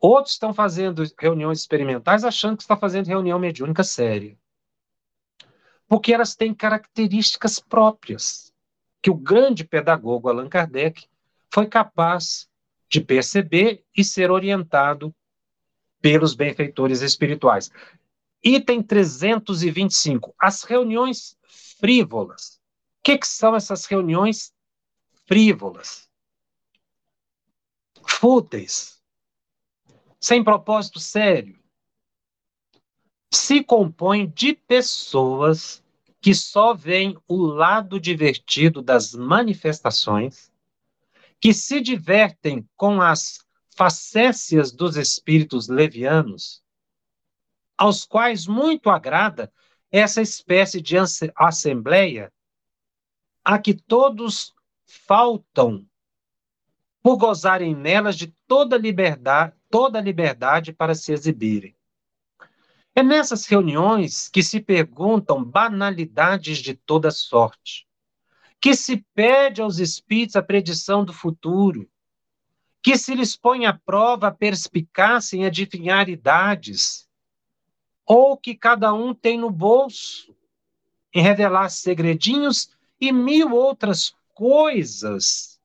[0.00, 4.36] Outros estão fazendo reuniões experimentais achando que está fazendo reunião mediúnica séria.
[5.86, 8.52] Porque elas têm características próprias
[9.00, 11.06] que o grande pedagogo Allan Kardec
[11.52, 12.48] foi capaz
[12.88, 15.14] de perceber e ser orientado
[16.00, 17.70] pelos benfeitores espirituais.
[18.42, 20.34] Item 325.
[20.38, 21.38] As reuniões
[21.78, 22.60] frívolas.
[23.04, 24.52] Que, que são essas reuniões
[25.26, 26.08] frívolas?
[28.08, 29.02] Fúteis.
[30.18, 31.62] Sem propósito sério.
[33.30, 35.84] Se compõem de pessoas
[36.20, 40.50] que só veem o lado divertido das manifestações,
[41.38, 43.44] que se divertem com as
[43.76, 46.64] facécias dos espíritos levianos
[47.76, 49.52] aos quais muito agrada
[49.90, 50.96] essa espécie de
[51.36, 52.32] assembleia
[53.44, 54.54] a que todos
[54.86, 55.86] faltam
[57.02, 61.76] por gozarem nelas de toda liberdade, toda liberdade para se exibirem.
[62.94, 67.86] É nessas reuniões que se perguntam banalidades de toda sorte,
[68.60, 71.90] que se pede aos espíritos a predição do futuro,
[72.82, 77.06] que se lhes põe à prova a perspicácia em adivinhar idades,
[78.06, 80.34] ou que cada um tem no bolso,
[81.12, 85.60] em revelar segredinhos e mil outras coisas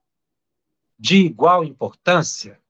[0.97, 2.61] de igual importância.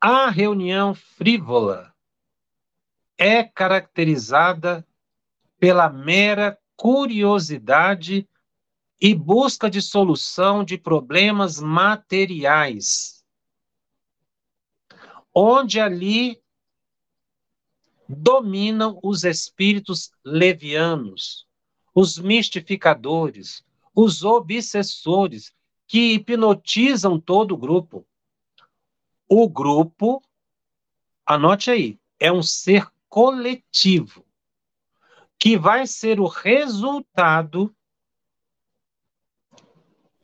[0.00, 1.94] A reunião frívola
[3.18, 4.86] é caracterizada
[5.58, 8.28] pela mera curiosidade
[9.00, 13.16] e busca de solução de problemas materiais
[15.38, 16.42] onde ali
[18.08, 21.46] dominam os espíritos levianos,
[21.94, 23.64] os mistificadores,
[23.94, 25.52] os obsessores,
[25.86, 28.06] que hipnotizam todo o grupo.
[29.28, 30.22] O grupo,
[31.24, 34.24] anote aí, é um ser coletivo,
[35.38, 37.74] que vai ser o resultado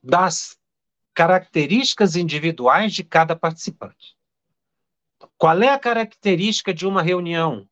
[0.02, 0.58] das
[1.14, 4.16] características individuais de cada participante.
[5.36, 7.68] Qual é a característica de uma reunião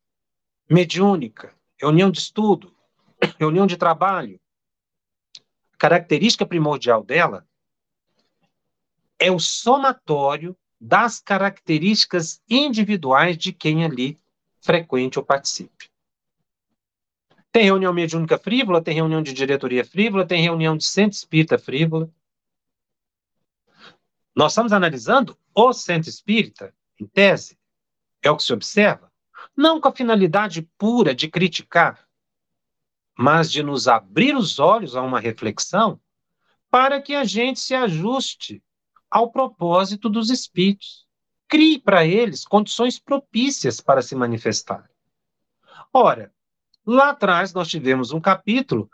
[0.71, 2.73] mediúnica, reunião de estudo,
[3.41, 4.41] reunião de trabalho?
[5.75, 7.45] A característica primordial dela
[9.19, 14.17] é o somatório das características individuais de quem ali
[14.61, 15.91] frequente ou participe.
[17.51, 22.09] Tem reunião mediúnica frívola, tem reunião de diretoria frívola, tem reunião de centro espírita frívola.
[24.35, 27.59] Nós estamos analisando o centro espírita, em tese,
[28.23, 29.10] é o que se observa?
[29.57, 32.09] Não com a finalidade pura de criticar,
[33.17, 36.01] mas de nos abrir os olhos a uma reflexão
[36.71, 38.63] para que a gente se ajuste
[39.11, 41.07] ao propósito dos espíritos.
[41.49, 44.89] Crie para eles condições propícias para se manifestar.
[45.93, 46.33] Ora,
[46.87, 48.89] lá atrás nós tivemos um capítulo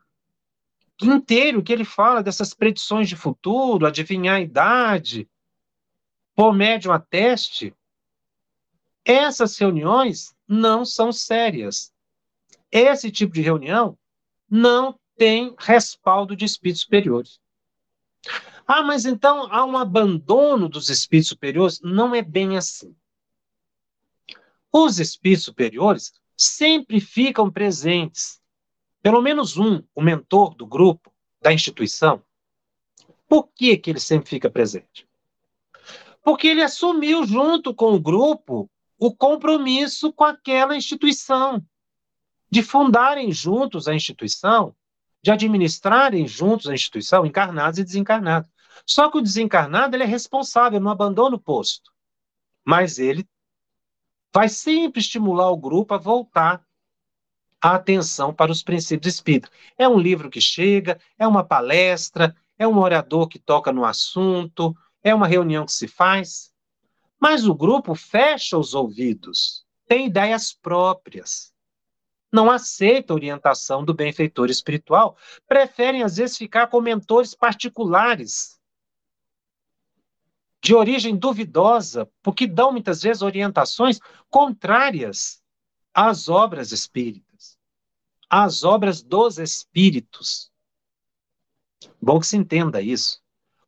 [1.02, 5.28] inteiro que ele fala dessas predições de futuro, adivinhar a idade,
[6.34, 7.74] por médium a teste,
[9.06, 11.92] essas reuniões não são sérias.
[12.72, 13.96] Esse tipo de reunião
[14.50, 17.40] não tem respaldo de espíritos superiores.
[18.66, 21.80] Ah, mas então há um abandono dos espíritos superiores?
[21.80, 22.94] Não é bem assim.
[24.72, 28.42] Os espíritos superiores sempre ficam presentes.
[29.00, 32.20] Pelo menos um, o mentor do grupo, da instituição.
[33.28, 35.08] Por que, que ele sempre fica presente?
[36.24, 38.68] Porque ele assumiu junto com o grupo
[38.98, 41.64] o compromisso com aquela instituição,
[42.50, 44.74] de fundarem juntos a instituição,
[45.22, 48.48] de administrarem juntos a instituição, encarnados e desencarnados.
[48.86, 51.90] Só que o desencarnado ele é responsável, não abandona o posto.
[52.64, 53.28] Mas ele
[54.32, 56.64] vai sempre estimular o grupo a voltar
[57.60, 59.50] a atenção para os princípios espíritas.
[59.76, 64.76] É um livro que chega, é uma palestra, é um orador que toca no assunto,
[65.02, 66.52] é uma reunião que se faz.
[67.20, 71.54] Mas o grupo fecha os ouvidos, tem ideias próprias.
[72.32, 78.60] não aceitam a orientação do benfeitor espiritual, preferem às vezes ficar com mentores particulares
[80.62, 83.98] de origem duvidosa, porque dão muitas vezes orientações
[84.28, 85.42] contrárias
[85.94, 87.56] às obras espíritas,
[88.28, 90.50] às obras dos espíritos.
[92.02, 93.22] Bom que se entenda isso.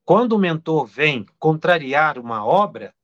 [0.04, 2.94] Quando o mentor vem contrariar uma obra,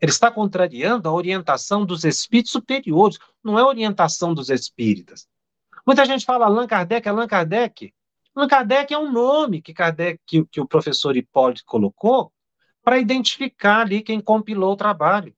[0.00, 5.28] ele está contrariando a orientação dos espíritos superiores, não é a orientação dos espíritas.
[5.86, 7.92] Muita gente fala Allan Kardec, Allan Kardec.
[8.34, 12.32] Allan Kardec é um nome que, Kardec, que, que o professor Hipólito colocou
[12.82, 15.34] para identificar ali quem compilou o trabalho.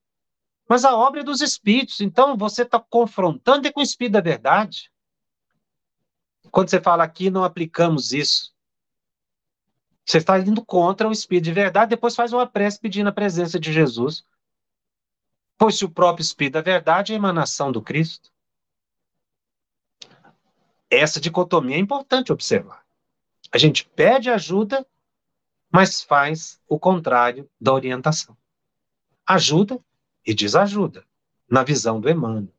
[0.69, 4.21] Mas a obra é dos espíritos, então você está confrontando é com o espírito da
[4.21, 4.91] verdade.
[6.51, 8.53] Quando você fala aqui, não aplicamos isso.
[10.05, 13.59] Você está indo contra o espírito de verdade, depois faz uma prece pedindo a presença
[13.59, 14.25] de Jesus.
[15.63, 18.33] Pois se o próprio espírito da verdade é a emanação do Cristo.
[20.91, 22.85] Essa dicotomia é importante observar.
[23.53, 24.85] A gente pede ajuda,
[25.71, 28.37] mas faz o contrário da orientação.
[29.25, 29.79] Ajuda
[30.27, 31.07] e desajuda,
[31.49, 32.53] na visão do Emmanuel.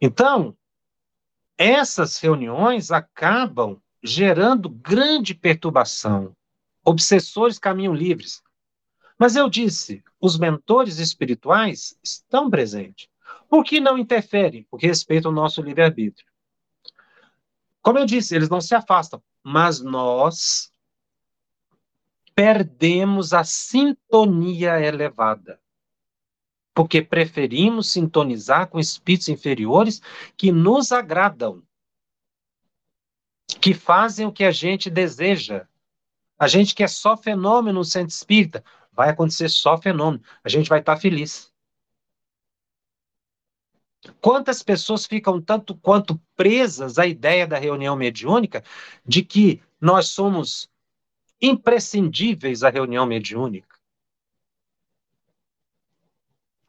[0.00, 0.56] Então,
[1.56, 6.34] essas reuniões acabam gerando grande perturbação.
[6.84, 8.43] Obsessores caminham livres.
[9.18, 13.08] Mas eu disse, os mentores espirituais estão presentes.
[13.48, 14.66] Por que não interferem?
[14.70, 16.26] Porque respeitam o nosso livre-arbítrio.
[17.80, 20.72] Como eu disse, eles não se afastam, mas nós
[22.34, 25.60] perdemos a sintonia elevada.
[26.74, 30.02] Porque preferimos sintonizar com espíritos inferiores
[30.36, 31.62] que nos agradam
[33.60, 35.66] que fazem o que a gente deseja.
[36.38, 38.64] A gente quer só fenômeno no centro espírita,
[38.94, 40.22] vai acontecer só fenômeno.
[40.42, 41.52] A gente vai estar feliz.
[44.20, 48.62] Quantas pessoas ficam tanto quanto presas à ideia da reunião mediúnica
[49.04, 50.68] de que nós somos
[51.40, 53.78] imprescindíveis à reunião mediúnica?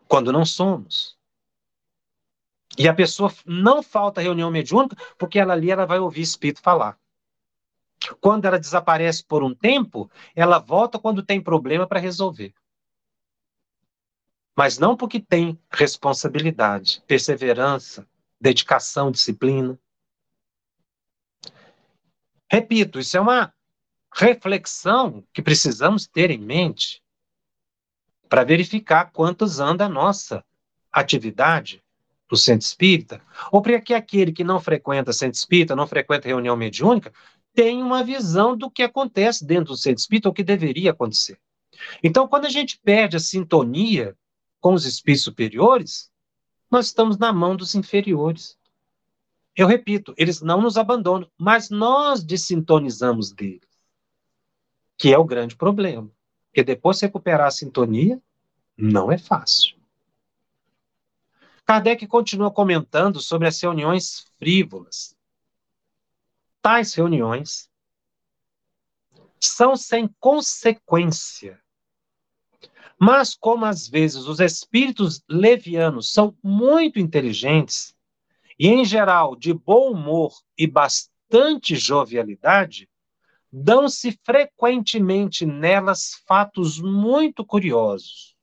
[0.07, 1.17] Quando não somos.
[2.77, 6.97] E a pessoa não falta reunião mediúnica porque ela ali ela vai ouvir espírito falar.
[8.19, 12.53] Quando ela desaparece por um tempo, ela volta quando tem problema para resolver.
[14.55, 18.07] Mas não porque tem responsabilidade, perseverança,
[18.39, 19.77] dedicação, disciplina.
[22.49, 23.53] Repito, isso é uma
[24.13, 27.03] reflexão que precisamos ter em mente
[28.29, 30.43] para verificar quantos anda a nossa
[30.91, 31.83] atividade
[32.27, 36.55] do centro espírita, ou para que aquele que não frequenta centro espírita, não frequenta reunião
[36.55, 37.13] mediúnica,
[37.55, 41.39] tenha uma visão do que acontece dentro do centro espírita, ou que deveria acontecer.
[42.03, 44.15] Então, quando a gente perde a sintonia
[44.59, 46.11] com os espíritos superiores,
[46.69, 48.57] nós estamos na mão dos inferiores.
[49.55, 53.67] Eu repito, eles não nos abandonam, mas nós desintonizamos deles,
[54.97, 56.09] que é o grande problema.
[56.47, 58.21] Porque depois de recuperar a sintonia,
[58.77, 59.75] não é fácil.
[61.65, 65.14] Kardec continua comentando sobre as reuniões frívolas.
[66.65, 67.69] Tais reuniões
[69.39, 71.61] são sem consequência.
[72.99, 77.95] Mas, como às vezes os espíritos levianos são muito inteligentes
[78.57, 82.89] e, em geral, de bom humor e bastante jovialidade,
[83.51, 88.35] dão-se frequentemente nelas fatos muito curiosos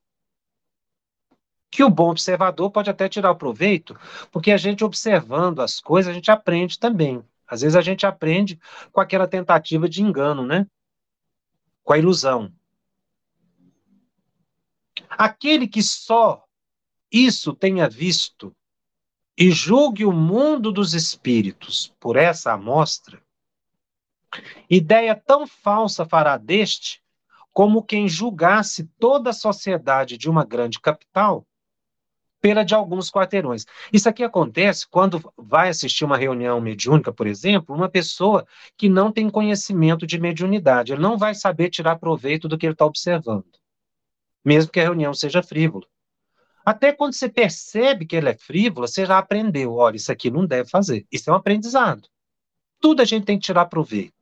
[1.69, 3.99] que o bom observador pode até tirar o proveito,
[4.31, 7.25] porque a gente observando as coisas, a gente aprende também.
[7.53, 8.59] Às vezes a gente aprende
[8.91, 10.67] com aquela tentativa de engano, né?
[11.85, 12.51] Com a ilusão.
[15.11, 16.47] Aquele que só
[17.11, 18.57] isso tenha visto
[19.37, 23.23] e julgue o mundo dos espíritos por essa amostra,
[24.71, 27.03] ideia tão falsa fará deste
[27.53, 31.47] como quem julgasse toda a sociedade de uma grande capital
[32.43, 33.65] pela de alguns quarteirões.
[33.93, 38.45] Isso aqui acontece quando vai assistir uma reunião mediúnica, por exemplo, uma pessoa
[38.77, 40.93] que não tem conhecimento de mediunidade.
[40.93, 43.47] Ele não vai saber tirar proveito do que ele está observando,
[44.45, 45.87] mesmo que a reunião seja frívola.
[46.65, 49.75] Até quando você percebe que ele é frívolo, você já aprendeu.
[49.75, 51.07] Olha, isso aqui não deve fazer.
[51.11, 52.09] Isso é um aprendizado.
[52.81, 54.22] Tudo a gente tem que tirar proveito.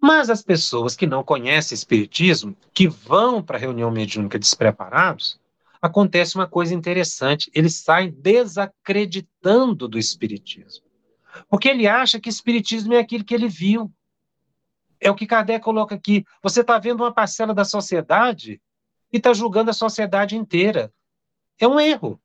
[0.00, 5.38] Mas as pessoas que não conhecem Espiritismo, que vão para a reunião mediúnica despreparados,
[5.80, 10.84] acontece uma coisa interessante: eles saem desacreditando do Espiritismo.
[11.48, 13.92] Porque ele acha que Espiritismo é aquilo que ele viu.
[14.98, 16.24] É o que Kardec coloca aqui.
[16.42, 18.60] Você está vendo uma parcela da sociedade
[19.12, 20.92] e está julgando a sociedade inteira.
[21.58, 22.20] é um erro.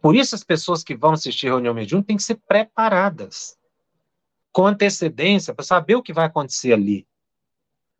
[0.00, 3.57] Por isso, as pessoas que vão assistir reunião mediúnica têm que ser preparadas
[4.52, 7.06] com antecedência para saber o que vai acontecer ali.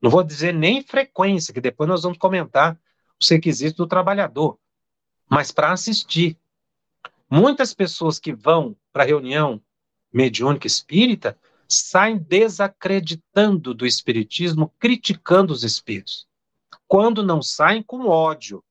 [0.00, 2.78] Não vou dizer nem frequência, que depois nós vamos comentar
[3.20, 4.58] os requisitos do trabalhador,
[5.28, 6.38] mas para assistir.
[7.30, 9.60] Muitas pessoas que vão para a reunião
[10.12, 11.38] mediúnica espírita
[11.68, 16.26] saem desacreditando do espiritismo, criticando os espíritos.
[16.86, 18.64] Quando não saem com ódio.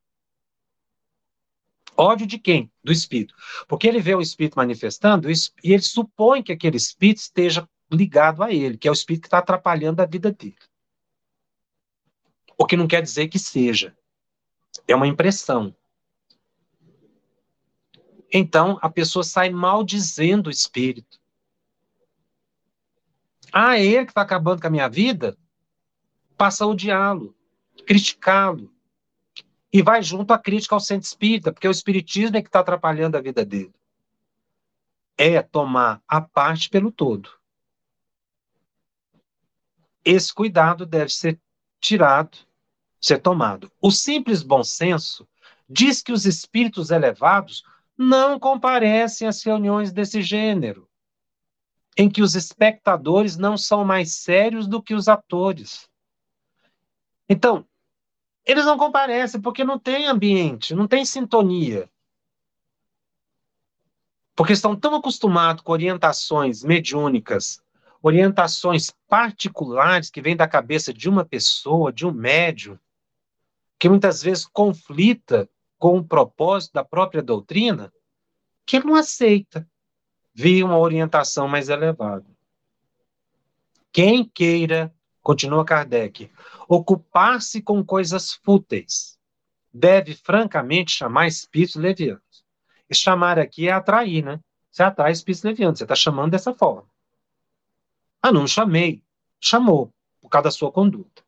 [1.97, 2.71] Ódio de quem?
[2.83, 3.33] Do espírito.
[3.67, 5.33] Porque ele vê o espírito manifestando e
[5.63, 9.39] ele supõe que aquele espírito esteja ligado a ele, que é o espírito que está
[9.39, 10.57] atrapalhando a vida dele.
[12.57, 13.97] O que não quer dizer que seja.
[14.87, 15.75] É uma impressão.
[18.31, 21.19] Então, a pessoa sai maldizendo o espírito.
[23.51, 25.37] Ah, é ele que está acabando com a minha vida?
[26.37, 27.35] Passa a odiá-lo,
[27.87, 28.71] criticá-lo.
[29.77, 33.15] E vai junto à crítica ao centro espírita, porque o espiritismo é que está atrapalhando
[33.15, 33.75] a vida dele.
[35.15, 37.29] É tomar a parte pelo todo.
[40.03, 41.39] Esse cuidado deve ser
[41.79, 42.39] tirado,
[42.99, 43.71] ser tomado.
[43.79, 45.27] O simples bom senso
[45.69, 47.63] diz que os espíritos elevados
[47.95, 50.89] não comparecem às reuniões desse gênero,
[51.95, 55.87] em que os espectadores não são mais sérios do que os atores.
[57.29, 57.63] Então,
[58.47, 61.89] eles não comparecem porque não tem ambiente, não tem sintonia.
[64.33, 67.61] Porque estão tão acostumados com orientações mediúnicas,
[68.01, 72.79] orientações particulares que vêm da cabeça de uma pessoa, de um médium,
[73.77, 77.91] que muitas vezes conflita com o propósito da própria doutrina,
[78.65, 79.67] que ele não aceita
[80.33, 82.25] vir uma orientação mais elevada.
[83.91, 84.93] Quem queira,
[85.27, 86.31] continua Kardec,
[86.69, 89.19] ocupar-se com coisas fúteis,
[89.73, 92.45] deve francamente chamar espíritos levianos.
[92.89, 94.39] E chamar aqui é atrair, né?
[94.71, 96.87] Você atrai espíritos levianos, você está chamando dessa forma.
[98.21, 99.03] Ah, não chamei.
[99.37, 101.21] Chamou, por causa da sua conduta.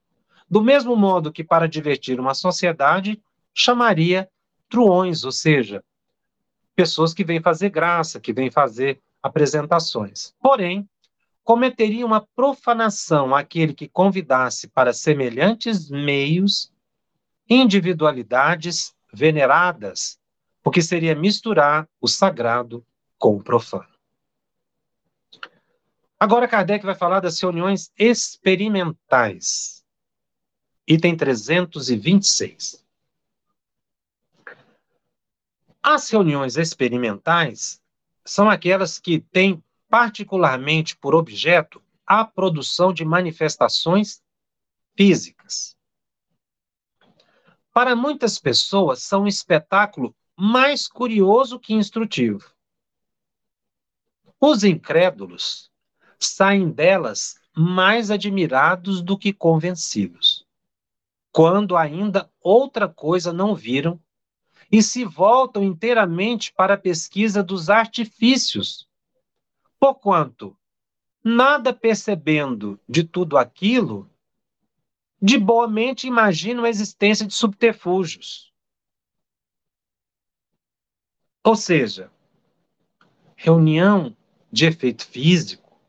[0.50, 3.22] Do mesmo modo que para divertir uma sociedade,
[3.54, 4.30] chamaria
[4.70, 5.84] truões, ou seja,
[6.74, 10.34] pessoas que vêm fazer graça, que vêm fazer apresentações.
[10.40, 10.88] Porém,
[11.50, 16.72] cometeria uma profanação aquele que convidasse para semelhantes meios
[17.50, 20.20] individualidades veneradas,
[20.62, 22.86] porque seria misturar o sagrado
[23.18, 23.90] com o profano.
[26.20, 29.84] Agora Kardec vai falar das reuniões experimentais.
[30.88, 32.86] Item 326.
[35.82, 37.82] As reuniões experimentais
[38.24, 44.22] são aquelas que têm particularmente por objeto a produção de manifestações
[44.96, 45.76] físicas.
[47.74, 52.54] Para muitas pessoas, são um espetáculo mais curioso que instrutivo.
[54.40, 55.70] Os incrédulos
[56.18, 60.46] saem delas mais admirados do que convencidos,
[61.32, 64.00] quando ainda outra coisa não viram
[64.72, 68.89] e se voltam inteiramente para a pesquisa dos artifícios.
[69.80, 70.58] Porquanto,
[71.24, 74.10] nada percebendo de tudo aquilo,
[75.22, 78.54] de boamente imaginam a existência de subterfúgios.
[81.44, 82.12] Ou seja,
[83.36, 84.16] reunião
[84.52, 85.80] de efeito físico,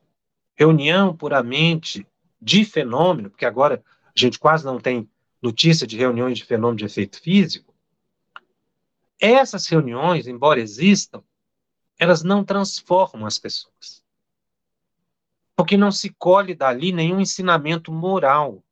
[0.54, 2.06] reunião puramente
[2.40, 5.08] de fenômeno, porque agora a gente quase não tem
[5.42, 7.74] notícia de reuniões de fenômeno de efeito físico,
[9.18, 11.22] essas reuniões, embora existam,
[12.00, 14.02] elas não transformam as pessoas.
[15.54, 18.64] Porque não se colhe dali nenhum ensinamento moral.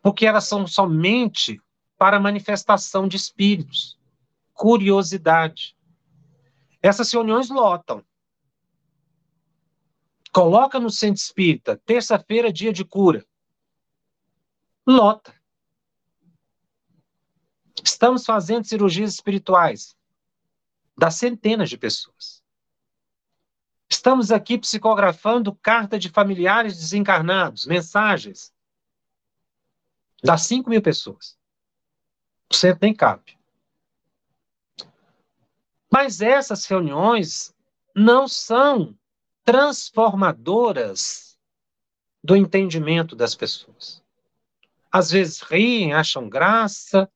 [0.00, 1.60] Porque elas são somente
[1.98, 3.98] para manifestação de espíritos,
[4.54, 5.76] curiosidade.
[6.80, 8.04] Essas reuniões lotam.
[10.32, 13.26] Coloca no centro espírita, terça-feira, dia de cura.
[14.86, 15.34] Lota.
[17.84, 19.98] Estamos fazendo cirurgias espirituais.
[20.96, 22.42] Das centenas de pessoas.
[23.88, 28.52] Estamos aqui psicografando carta de familiares desencarnados, mensagens.
[30.22, 31.38] das 5 mil pessoas.
[32.50, 33.38] O centro nem cabe.
[35.90, 37.54] Mas essas reuniões
[37.94, 38.94] não são
[39.44, 41.38] transformadoras
[42.22, 44.02] do entendimento das pessoas.
[44.92, 47.10] Às vezes riem, acham graça,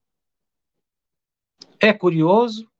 [1.79, 2.71] é curioso,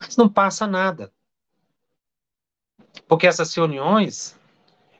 [0.00, 1.12] mas não passa nada.
[3.08, 4.38] Porque essas reuniões,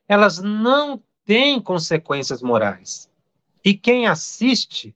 [0.07, 3.11] elas não têm consequências morais.
[3.65, 4.95] E quem assiste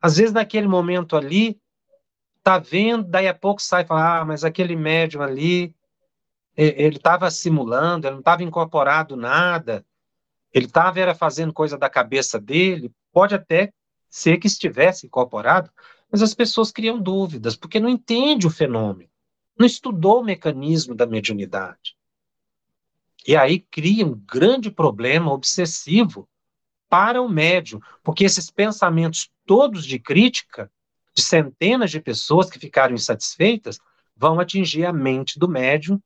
[0.00, 1.58] Às vezes, naquele momento ali,
[2.42, 5.74] tá vendo, daí a pouco sai e fala, ah, mas aquele médium ali,
[6.54, 9.82] ele estava simulando, ele não estava incorporado nada,
[10.52, 13.72] ele estava fazendo coisa da cabeça dele, pode até
[14.10, 15.70] ser que estivesse incorporado,
[16.12, 19.08] mas as pessoas criam dúvidas, porque não entende o fenômeno,
[19.58, 21.96] não estudou o mecanismo da mediunidade.
[23.26, 26.28] E aí cria um grande problema obsessivo
[26.88, 30.70] para o médium, porque esses pensamentos todos de crítica,
[31.14, 33.78] de centenas de pessoas que ficaram insatisfeitas,
[34.16, 36.00] vão atingir a mente do médium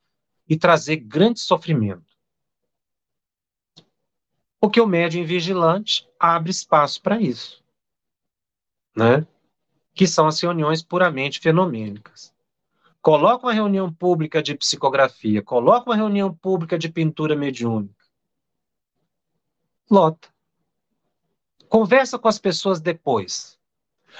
[0.49, 2.07] e trazer grande sofrimento.
[4.61, 7.63] Porque o médium vigilante abre espaço para isso,
[8.97, 9.27] né?
[9.95, 12.33] que são as reuniões puramente fenomênicas.
[13.09, 18.05] Coloca uma reunião pública de psicografia, coloca uma reunião pública de pintura mediúnica.
[19.91, 20.29] Lota.
[21.71, 23.59] Conversa com as pessoas depois.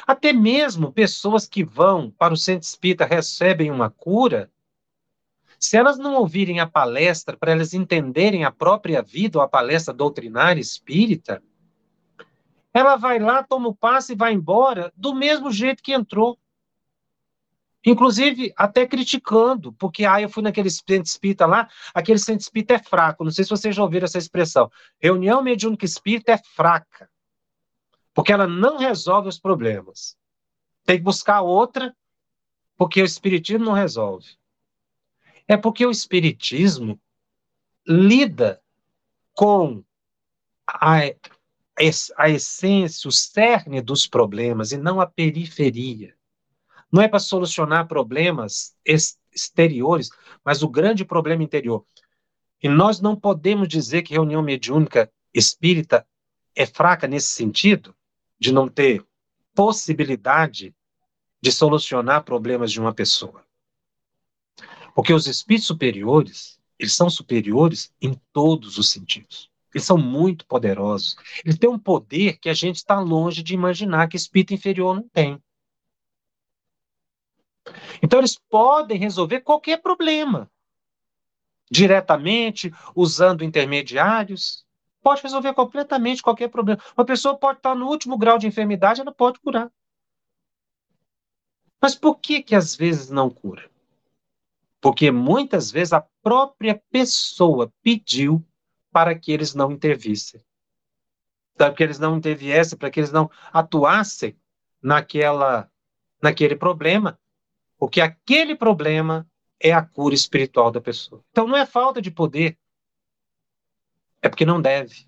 [0.07, 4.51] Até mesmo pessoas que vão para o centro espírita recebem uma cura,
[5.61, 9.93] se elas não ouvirem a palestra para elas entenderem a própria vida ou a palestra
[9.93, 11.43] doutrinária espírita,
[12.73, 16.39] ela vai lá, toma o passe e vai embora do mesmo jeito que entrou.
[17.85, 22.79] Inclusive, até criticando, porque ah, eu fui naquele centro espírita lá, aquele centro espírita é
[22.79, 23.25] fraco.
[23.25, 24.71] Não sei se vocês já ouviram essa expressão.
[25.01, 27.09] Reunião mediúnica espírita é fraca,
[28.13, 30.17] porque ela não resolve os problemas.
[30.85, 31.95] Tem que buscar outra,
[32.77, 34.39] porque o espiritismo não resolve.
[35.49, 37.01] É porque o Espiritismo
[37.87, 38.63] lida
[39.33, 39.83] com
[40.67, 40.99] a,
[42.17, 46.15] a essência, o cerne dos problemas e não a periferia.
[46.91, 50.09] Não é para solucionar problemas exteriores,
[50.45, 51.85] mas o grande problema interior.
[52.63, 56.07] E nós não podemos dizer que reunião mediúnica espírita
[56.55, 57.95] é fraca nesse sentido,
[58.39, 59.05] de não ter
[59.55, 60.75] possibilidade
[61.41, 63.45] de solucionar problemas de uma pessoa.
[64.95, 69.51] Porque os espíritos superiores, eles são superiores em todos os sentidos.
[69.73, 71.17] Eles são muito poderosos.
[71.45, 75.09] Eles têm um poder que a gente está longe de imaginar que espírito inferior não
[75.09, 75.41] tem.
[78.03, 80.51] Então, eles podem resolver qualquer problema.
[81.71, 84.67] Diretamente, usando intermediários.
[85.03, 86.83] Pode resolver completamente qualquer problema.
[86.97, 89.71] Uma pessoa pode estar no último grau de enfermidade, ela pode curar.
[91.81, 93.71] Mas por que que às vezes não cura?
[94.81, 98.45] Porque muitas vezes a própria pessoa pediu
[98.91, 100.43] para que eles não intervissem.
[101.57, 104.37] Para que eles não interviessem, para que eles não atuassem
[104.83, 105.71] naquela,
[106.23, 107.19] naquele problema.
[107.79, 109.27] Porque aquele problema
[109.61, 111.25] é a cura espiritual da pessoa.
[111.31, 112.59] Então não é falta de poder,
[114.21, 115.07] é porque não deve.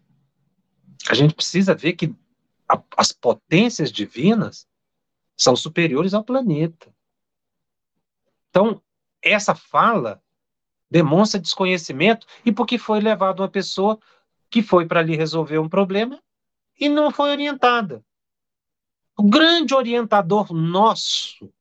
[1.08, 2.14] A gente precisa ver que
[2.68, 4.68] a, as potências divinas
[5.36, 6.94] são superiores ao planeta.
[8.50, 8.82] Então,
[9.22, 10.22] essa fala
[10.90, 13.98] demonstra desconhecimento e porque foi levado uma pessoa
[14.50, 16.20] que foi para ali resolver um problema
[16.78, 18.04] e não foi orientada.
[19.16, 21.52] O grande orientador nosso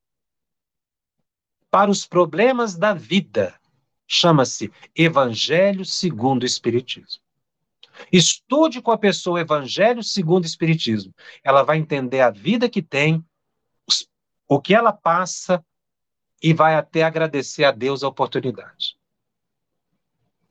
[1.70, 3.60] para os problemas da vida
[4.08, 7.22] chama-se Evangelho segundo o Espiritismo.
[8.12, 11.14] Estude com a pessoa Evangelho segundo o Espiritismo.
[11.44, 13.24] Ela vai entender a vida que tem,
[14.48, 15.64] o que ela passa,
[16.42, 18.98] e vai até agradecer a Deus a oportunidade.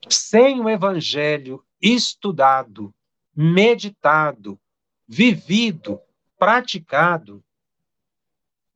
[0.09, 2.95] Sem o evangelho estudado,
[3.35, 4.61] meditado,
[5.07, 6.01] vivido,
[6.39, 7.43] praticado,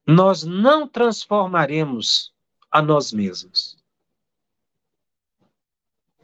[0.07, 2.32] nós não transformaremos
[2.73, 3.77] a nós mesmos.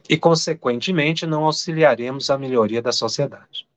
[0.09, 3.69] E, consequentemente, não auxiliaremos a melhoria da sociedade.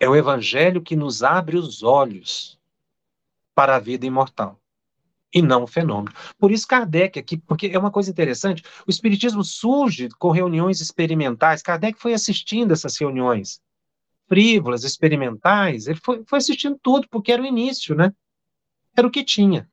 [0.00, 2.58] É o Evangelho que nos abre os olhos
[3.54, 4.60] para a vida imortal
[5.32, 6.14] e não o fenômeno.
[6.36, 11.62] Por isso Kardec aqui, porque é uma coisa interessante, o espiritismo surge com reuniões experimentais.
[11.62, 13.60] Kardec foi assistindo essas reuniões
[14.26, 18.12] frívolas, experimentais, ele foi, foi assistindo tudo, porque era o início, né?
[18.96, 19.68] Era o que tinha.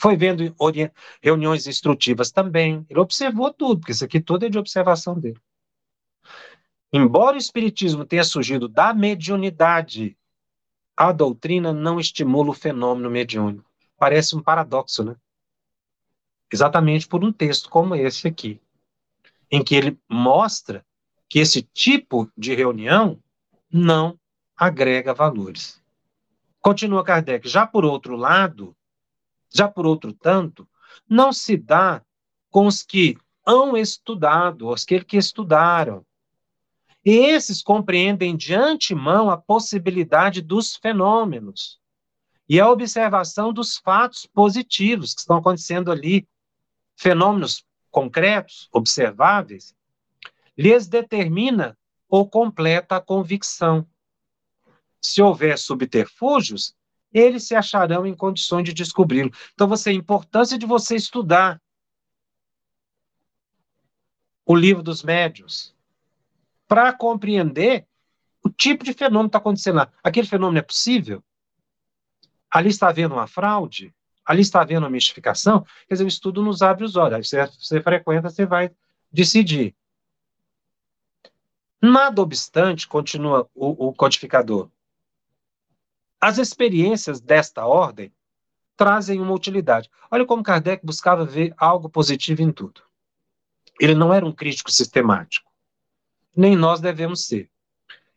[0.00, 0.54] Foi vendo
[1.20, 2.86] reuniões instrutivas também.
[2.88, 5.40] Ele observou tudo, porque isso aqui tudo é de observação dele.
[6.92, 10.16] Embora o espiritismo tenha surgido da mediunidade,
[10.96, 13.68] a doutrina não estimula o fenômeno mediúnico.
[13.98, 15.16] Parece um paradoxo, né?
[16.52, 18.60] Exatamente por um texto como esse aqui,
[19.50, 20.86] em que ele mostra
[21.28, 23.20] que esse tipo de reunião
[23.70, 24.16] não
[24.56, 25.82] agrega valores.
[26.60, 28.76] Continua Kardec, já por outro lado,
[29.52, 30.68] já por outro tanto,
[31.08, 32.02] não se dá
[32.50, 36.04] com os que hão estudado, os que estudaram,
[37.04, 41.80] E esses compreendem de antemão a possibilidade dos fenômenos
[42.48, 46.28] e a observação dos fatos positivos que estão acontecendo ali,
[46.96, 49.74] fenômenos concretos, observáveis,
[50.56, 51.78] lhes determina
[52.08, 53.86] ou completa a convicção.
[55.00, 56.74] Se houver subterfúgios,
[57.12, 59.32] eles se acharão em condições de descobri-lo.
[59.54, 61.60] Então, você, a importância de você estudar
[64.44, 65.74] o livro dos médios
[66.66, 67.86] para compreender
[68.42, 69.92] o tipo de fenômeno que está acontecendo lá.
[70.02, 71.22] Aquele fenômeno é possível?
[72.50, 73.94] Ali está havendo uma fraude?
[74.24, 75.64] Ali está havendo uma mistificação?
[75.86, 77.28] Quer dizer, o estudo nos abre os olhos.
[77.28, 78.70] Você, você frequenta, você vai
[79.12, 79.74] decidir.
[81.80, 84.70] Nada obstante, continua o, o codificador,
[86.20, 88.12] as experiências desta ordem
[88.76, 89.90] trazem uma utilidade.
[90.10, 92.82] Olha como Kardec buscava ver algo positivo em tudo.
[93.80, 95.50] Ele não era um crítico sistemático.
[96.36, 97.50] Nem nós devemos ser.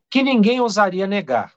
[0.09, 1.53] Que ninguém ousaria negar,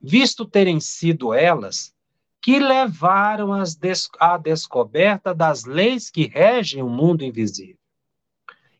[0.00, 1.94] visto terem sido elas
[2.40, 7.76] que levaram des à descoberta das leis que regem o mundo invisível.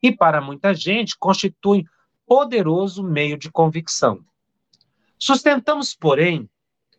[0.03, 1.85] E para muita gente constituem
[2.27, 4.25] poderoso meio de convicção.
[5.19, 6.49] Sustentamos, porém,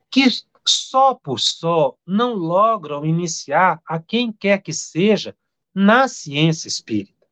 [0.10, 0.28] que
[0.66, 5.36] só por só não logram iniciar a quem quer que seja
[5.74, 7.28] na ciência espírita.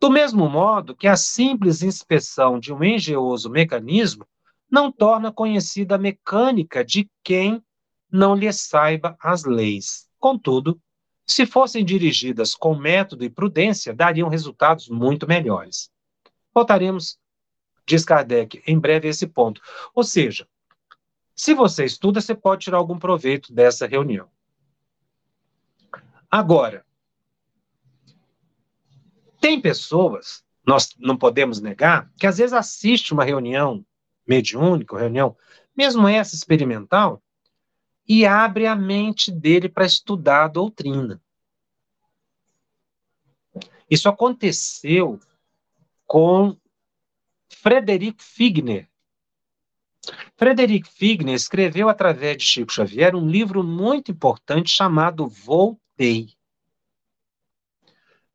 [0.00, 4.26] Do mesmo modo que a simples inspeção de um engenhoso mecanismo
[4.70, 7.62] não torna conhecida a mecânica de quem
[8.10, 10.08] não lhe saiba as leis.
[10.18, 10.80] Contudo,
[11.24, 15.90] se fossem dirigidas com método e prudência, dariam resultados muito melhores.
[16.54, 17.18] Voltaremos,
[17.86, 19.60] diz Kardec, em breve a esse ponto.
[19.94, 20.46] Ou seja,
[21.36, 24.30] se você estuda, você pode tirar algum proveito dessa reunião.
[26.30, 26.84] Agora,
[29.38, 33.84] tem pessoas, nós não podemos negar, que às vezes assiste uma reunião
[34.26, 35.36] mediúnica, reunião,
[35.76, 37.22] mesmo essa experimental,
[38.08, 41.20] e abre a mente dele para estudar a doutrina.
[43.90, 45.20] Isso aconteceu
[46.06, 46.56] com
[47.48, 48.88] Frederico Figner,
[50.36, 56.36] Frederic Figner escreveu através de Chico Xavier um livro muito importante chamado Voltei.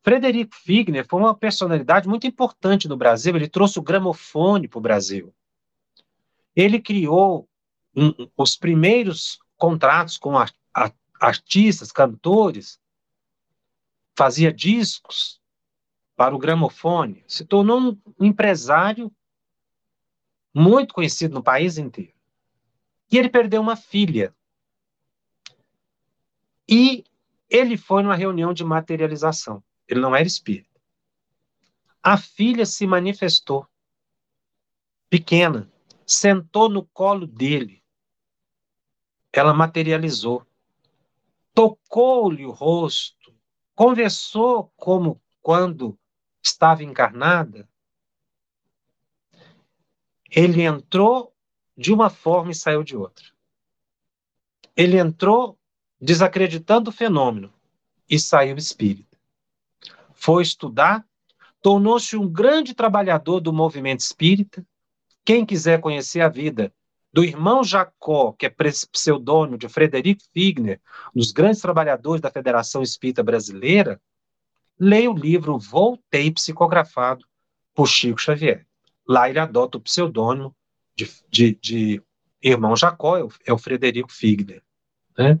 [0.02, 4.82] Frederico Figner foi uma personalidade muito importante no Brasil, ele trouxe o gramofone para o
[4.82, 5.32] Brasil.
[6.56, 7.48] Ele criou
[7.94, 12.80] um, os primeiros contratos com a, a, artistas, cantores,
[14.16, 15.40] fazia discos
[16.16, 19.10] para o gramofone, se tornou um empresário
[20.54, 22.12] muito conhecido no país inteiro.
[23.10, 24.34] E ele perdeu uma filha.
[26.68, 27.04] E
[27.48, 29.62] ele foi numa reunião de materialização.
[29.86, 30.80] Ele não era espírita.
[32.02, 33.66] A filha se manifestou,
[35.08, 35.70] pequena,
[36.06, 37.82] sentou no colo dele.
[39.32, 40.44] Ela materializou,
[41.54, 43.34] tocou-lhe o rosto,
[43.74, 45.98] conversou como quando
[46.42, 47.68] estava encarnada,
[50.34, 51.34] ele entrou
[51.76, 53.24] de uma forma e saiu de outra.
[54.74, 55.58] Ele entrou
[56.00, 57.52] desacreditando o fenômeno
[58.08, 59.16] e saiu espírita.
[60.14, 61.06] Foi estudar,
[61.60, 64.66] tornou-se um grande trabalhador do movimento espírita.
[65.24, 66.72] Quem quiser conhecer a vida
[67.12, 68.54] do irmão Jacó, que é
[68.90, 70.80] pseudônimo de Frederico Figner,
[71.14, 74.00] um dos grandes trabalhadores da Federação Espírita Brasileira,
[74.80, 77.26] leia o livro Voltei psicografado
[77.74, 78.66] por Chico Xavier.
[79.12, 80.56] Lá ele adota o pseudônimo
[80.96, 82.02] de, de, de
[82.40, 84.62] irmão Jacó, é o, é o Frederico Figner.
[85.18, 85.38] Né?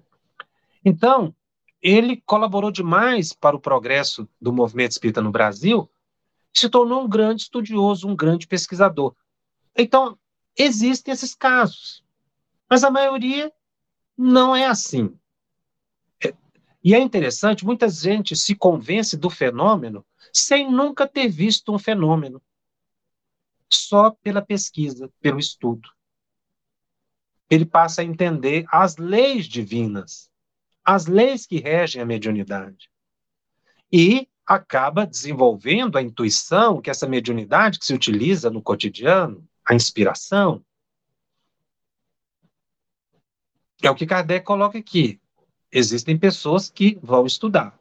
[0.84, 1.34] Então,
[1.80, 5.90] ele colaborou demais para o progresso do movimento espírita no Brasil,
[6.52, 9.16] se tornou um grande estudioso, um grande pesquisador.
[9.74, 10.18] Então,
[10.54, 12.04] existem esses casos,
[12.68, 13.50] mas a maioria
[14.18, 15.16] não é assim.
[16.22, 16.34] É,
[16.84, 22.38] e é interessante, muita gente se convence do fenômeno sem nunca ter visto um fenômeno
[23.76, 25.88] só pela pesquisa, pelo estudo.
[27.50, 30.30] Ele passa a entender as leis divinas,
[30.84, 32.90] as leis que regem a mediunidade.
[33.92, 40.64] E acaba desenvolvendo a intuição, que essa mediunidade que se utiliza no cotidiano, a inspiração.
[43.82, 45.20] É o que Kardec coloca aqui.
[45.70, 47.78] Existem pessoas que vão estudar,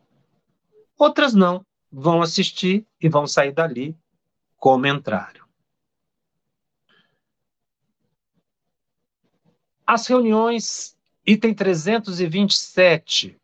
[0.97, 3.97] outras não, vão assistir e vão sair dali
[4.55, 5.40] como entraram.
[9.93, 13.37] As reuniões, item 327,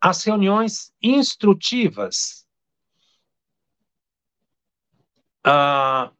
[0.00, 2.46] as reuniões instrutivas.
[5.44, 6.10] Ah,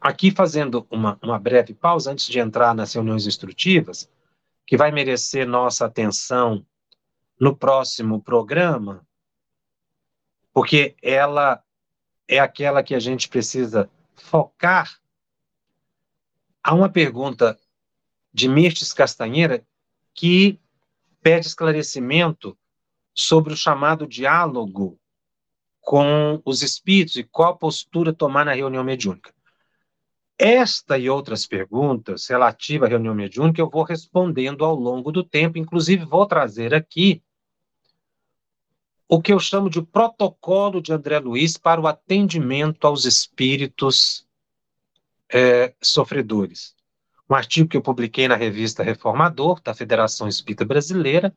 [0.00, 4.10] aqui fazendo uma, uma breve pausa antes de entrar nas reuniões instrutivas,
[4.66, 6.66] que vai merecer nossa atenção
[7.38, 9.06] no próximo programa,
[10.52, 11.62] porque ela
[12.26, 15.00] é aquela que a gente precisa focar.
[16.66, 17.56] Há uma pergunta
[18.34, 19.64] de Mirtes Castanheira
[20.12, 20.58] que
[21.22, 22.58] pede esclarecimento
[23.14, 24.98] sobre o chamado diálogo
[25.80, 29.32] com os espíritos e qual postura tomar na reunião mediúnica.
[30.36, 35.58] Esta e outras perguntas relativas à reunião mediúnica eu vou respondendo ao longo do tempo,
[35.58, 37.22] inclusive vou trazer aqui
[39.08, 44.25] o que eu chamo de protocolo de André Luiz para o atendimento aos espíritos
[45.32, 46.74] é, sofredores.
[47.28, 51.34] Um artigo que eu publiquei na revista Reformador, da Federação Espírita Brasileira,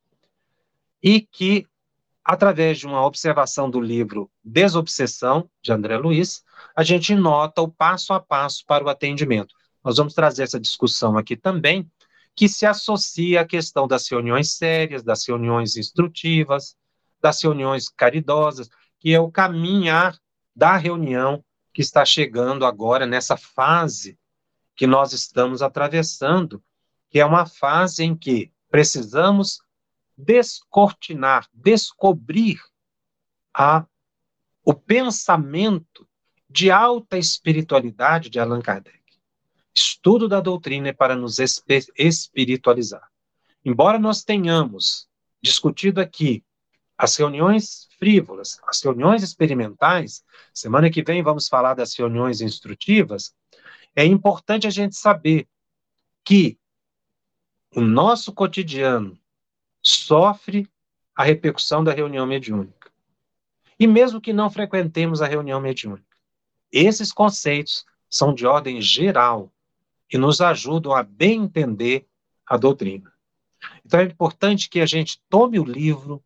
[1.01, 1.65] e que,
[2.23, 6.43] através de uma observação do livro Desobsessão, de André Luiz,
[6.75, 9.55] a gente nota o passo a passo para o atendimento.
[9.83, 11.89] Nós vamos trazer essa discussão aqui também,
[12.35, 16.75] que se associa à questão das reuniões sérias, das reuniões instrutivas,
[17.21, 18.69] das reuniões caridosas,
[18.99, 20.17] que é o caminhar
[20.55, 21.43] da reunião
[21.79, 24.19] que está chegando agora nessa fase
[24.75, 26.61] que nós estamos atravessando,
[27.09, 29.61] que é uma fase em que precisamos
[30.17, 32.59] descortinar, descobrir
[33.53, 33.85] a,
[34.61, 36.05] o pensamento
[36.49, 38.99] de alta espiritualidade de Allan Kardec.
[39.73, 41.37] Estudo da doutrina é para nos
[41.95, 43.09] espiritualizar.
[43.63, 45.07] Embora nós tenhamos
[45.41, 46.43] discutido aqui
[46.99, 50.21] as reuniões frívolas, as reuniões experimentais,
[50.53, 53.33] semana que vem vamos falar das reuniões instrutivas,
[53.95, 55.47] é importante a gente saber
[56.25, 56.59] que
[57.73, 59.17] o nosso cotidiano
[59.81, 60.69] sofre
[61.15, 62.91] a repercussão da reunião mediúnica.
[63.79, 66.17] E mesmo que não frequentemos a reunião mediúnica,
[66.69, 69.49] esses conceitos são de ordem geral
[70.11, 72.05] e nos ajudam a bem entender
[72.45, 73.09] a doutrina.
[73.85, 76.21] Então é importante que a gente tome o livro,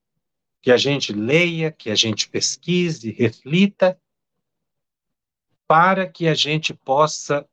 [0.63, 3.99] que a gente leia, que a gente pesquise, reflita,
[5.67, 7.45] para que a gente possa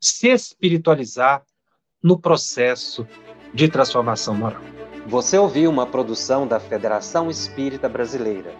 [0.00, 1.42] se espiritualizar
[2.00, 3.04] no processo
[3.52, 4.62] de transformação moral.
[5.08, 8.54] Você ouviu uma produção da Federação Espírita Brasileira.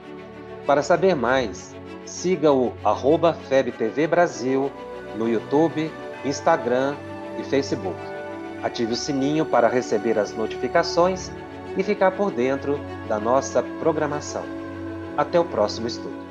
[0.67, 1.73] Para saber mais,
[2.05, 4.73] siga o arroba FebTV Brasil
[5.17, 5.89] no YouTube,
[6.25, 6.97] Instagram
[7.39, 8.01] e Facebook.
[8.61, 11.31] Ative o sininho para receber as notificações
[11.77, 14.45] e ficar por dentro da nossa programação.
[15.17, 16.24] Até o próximo estudo.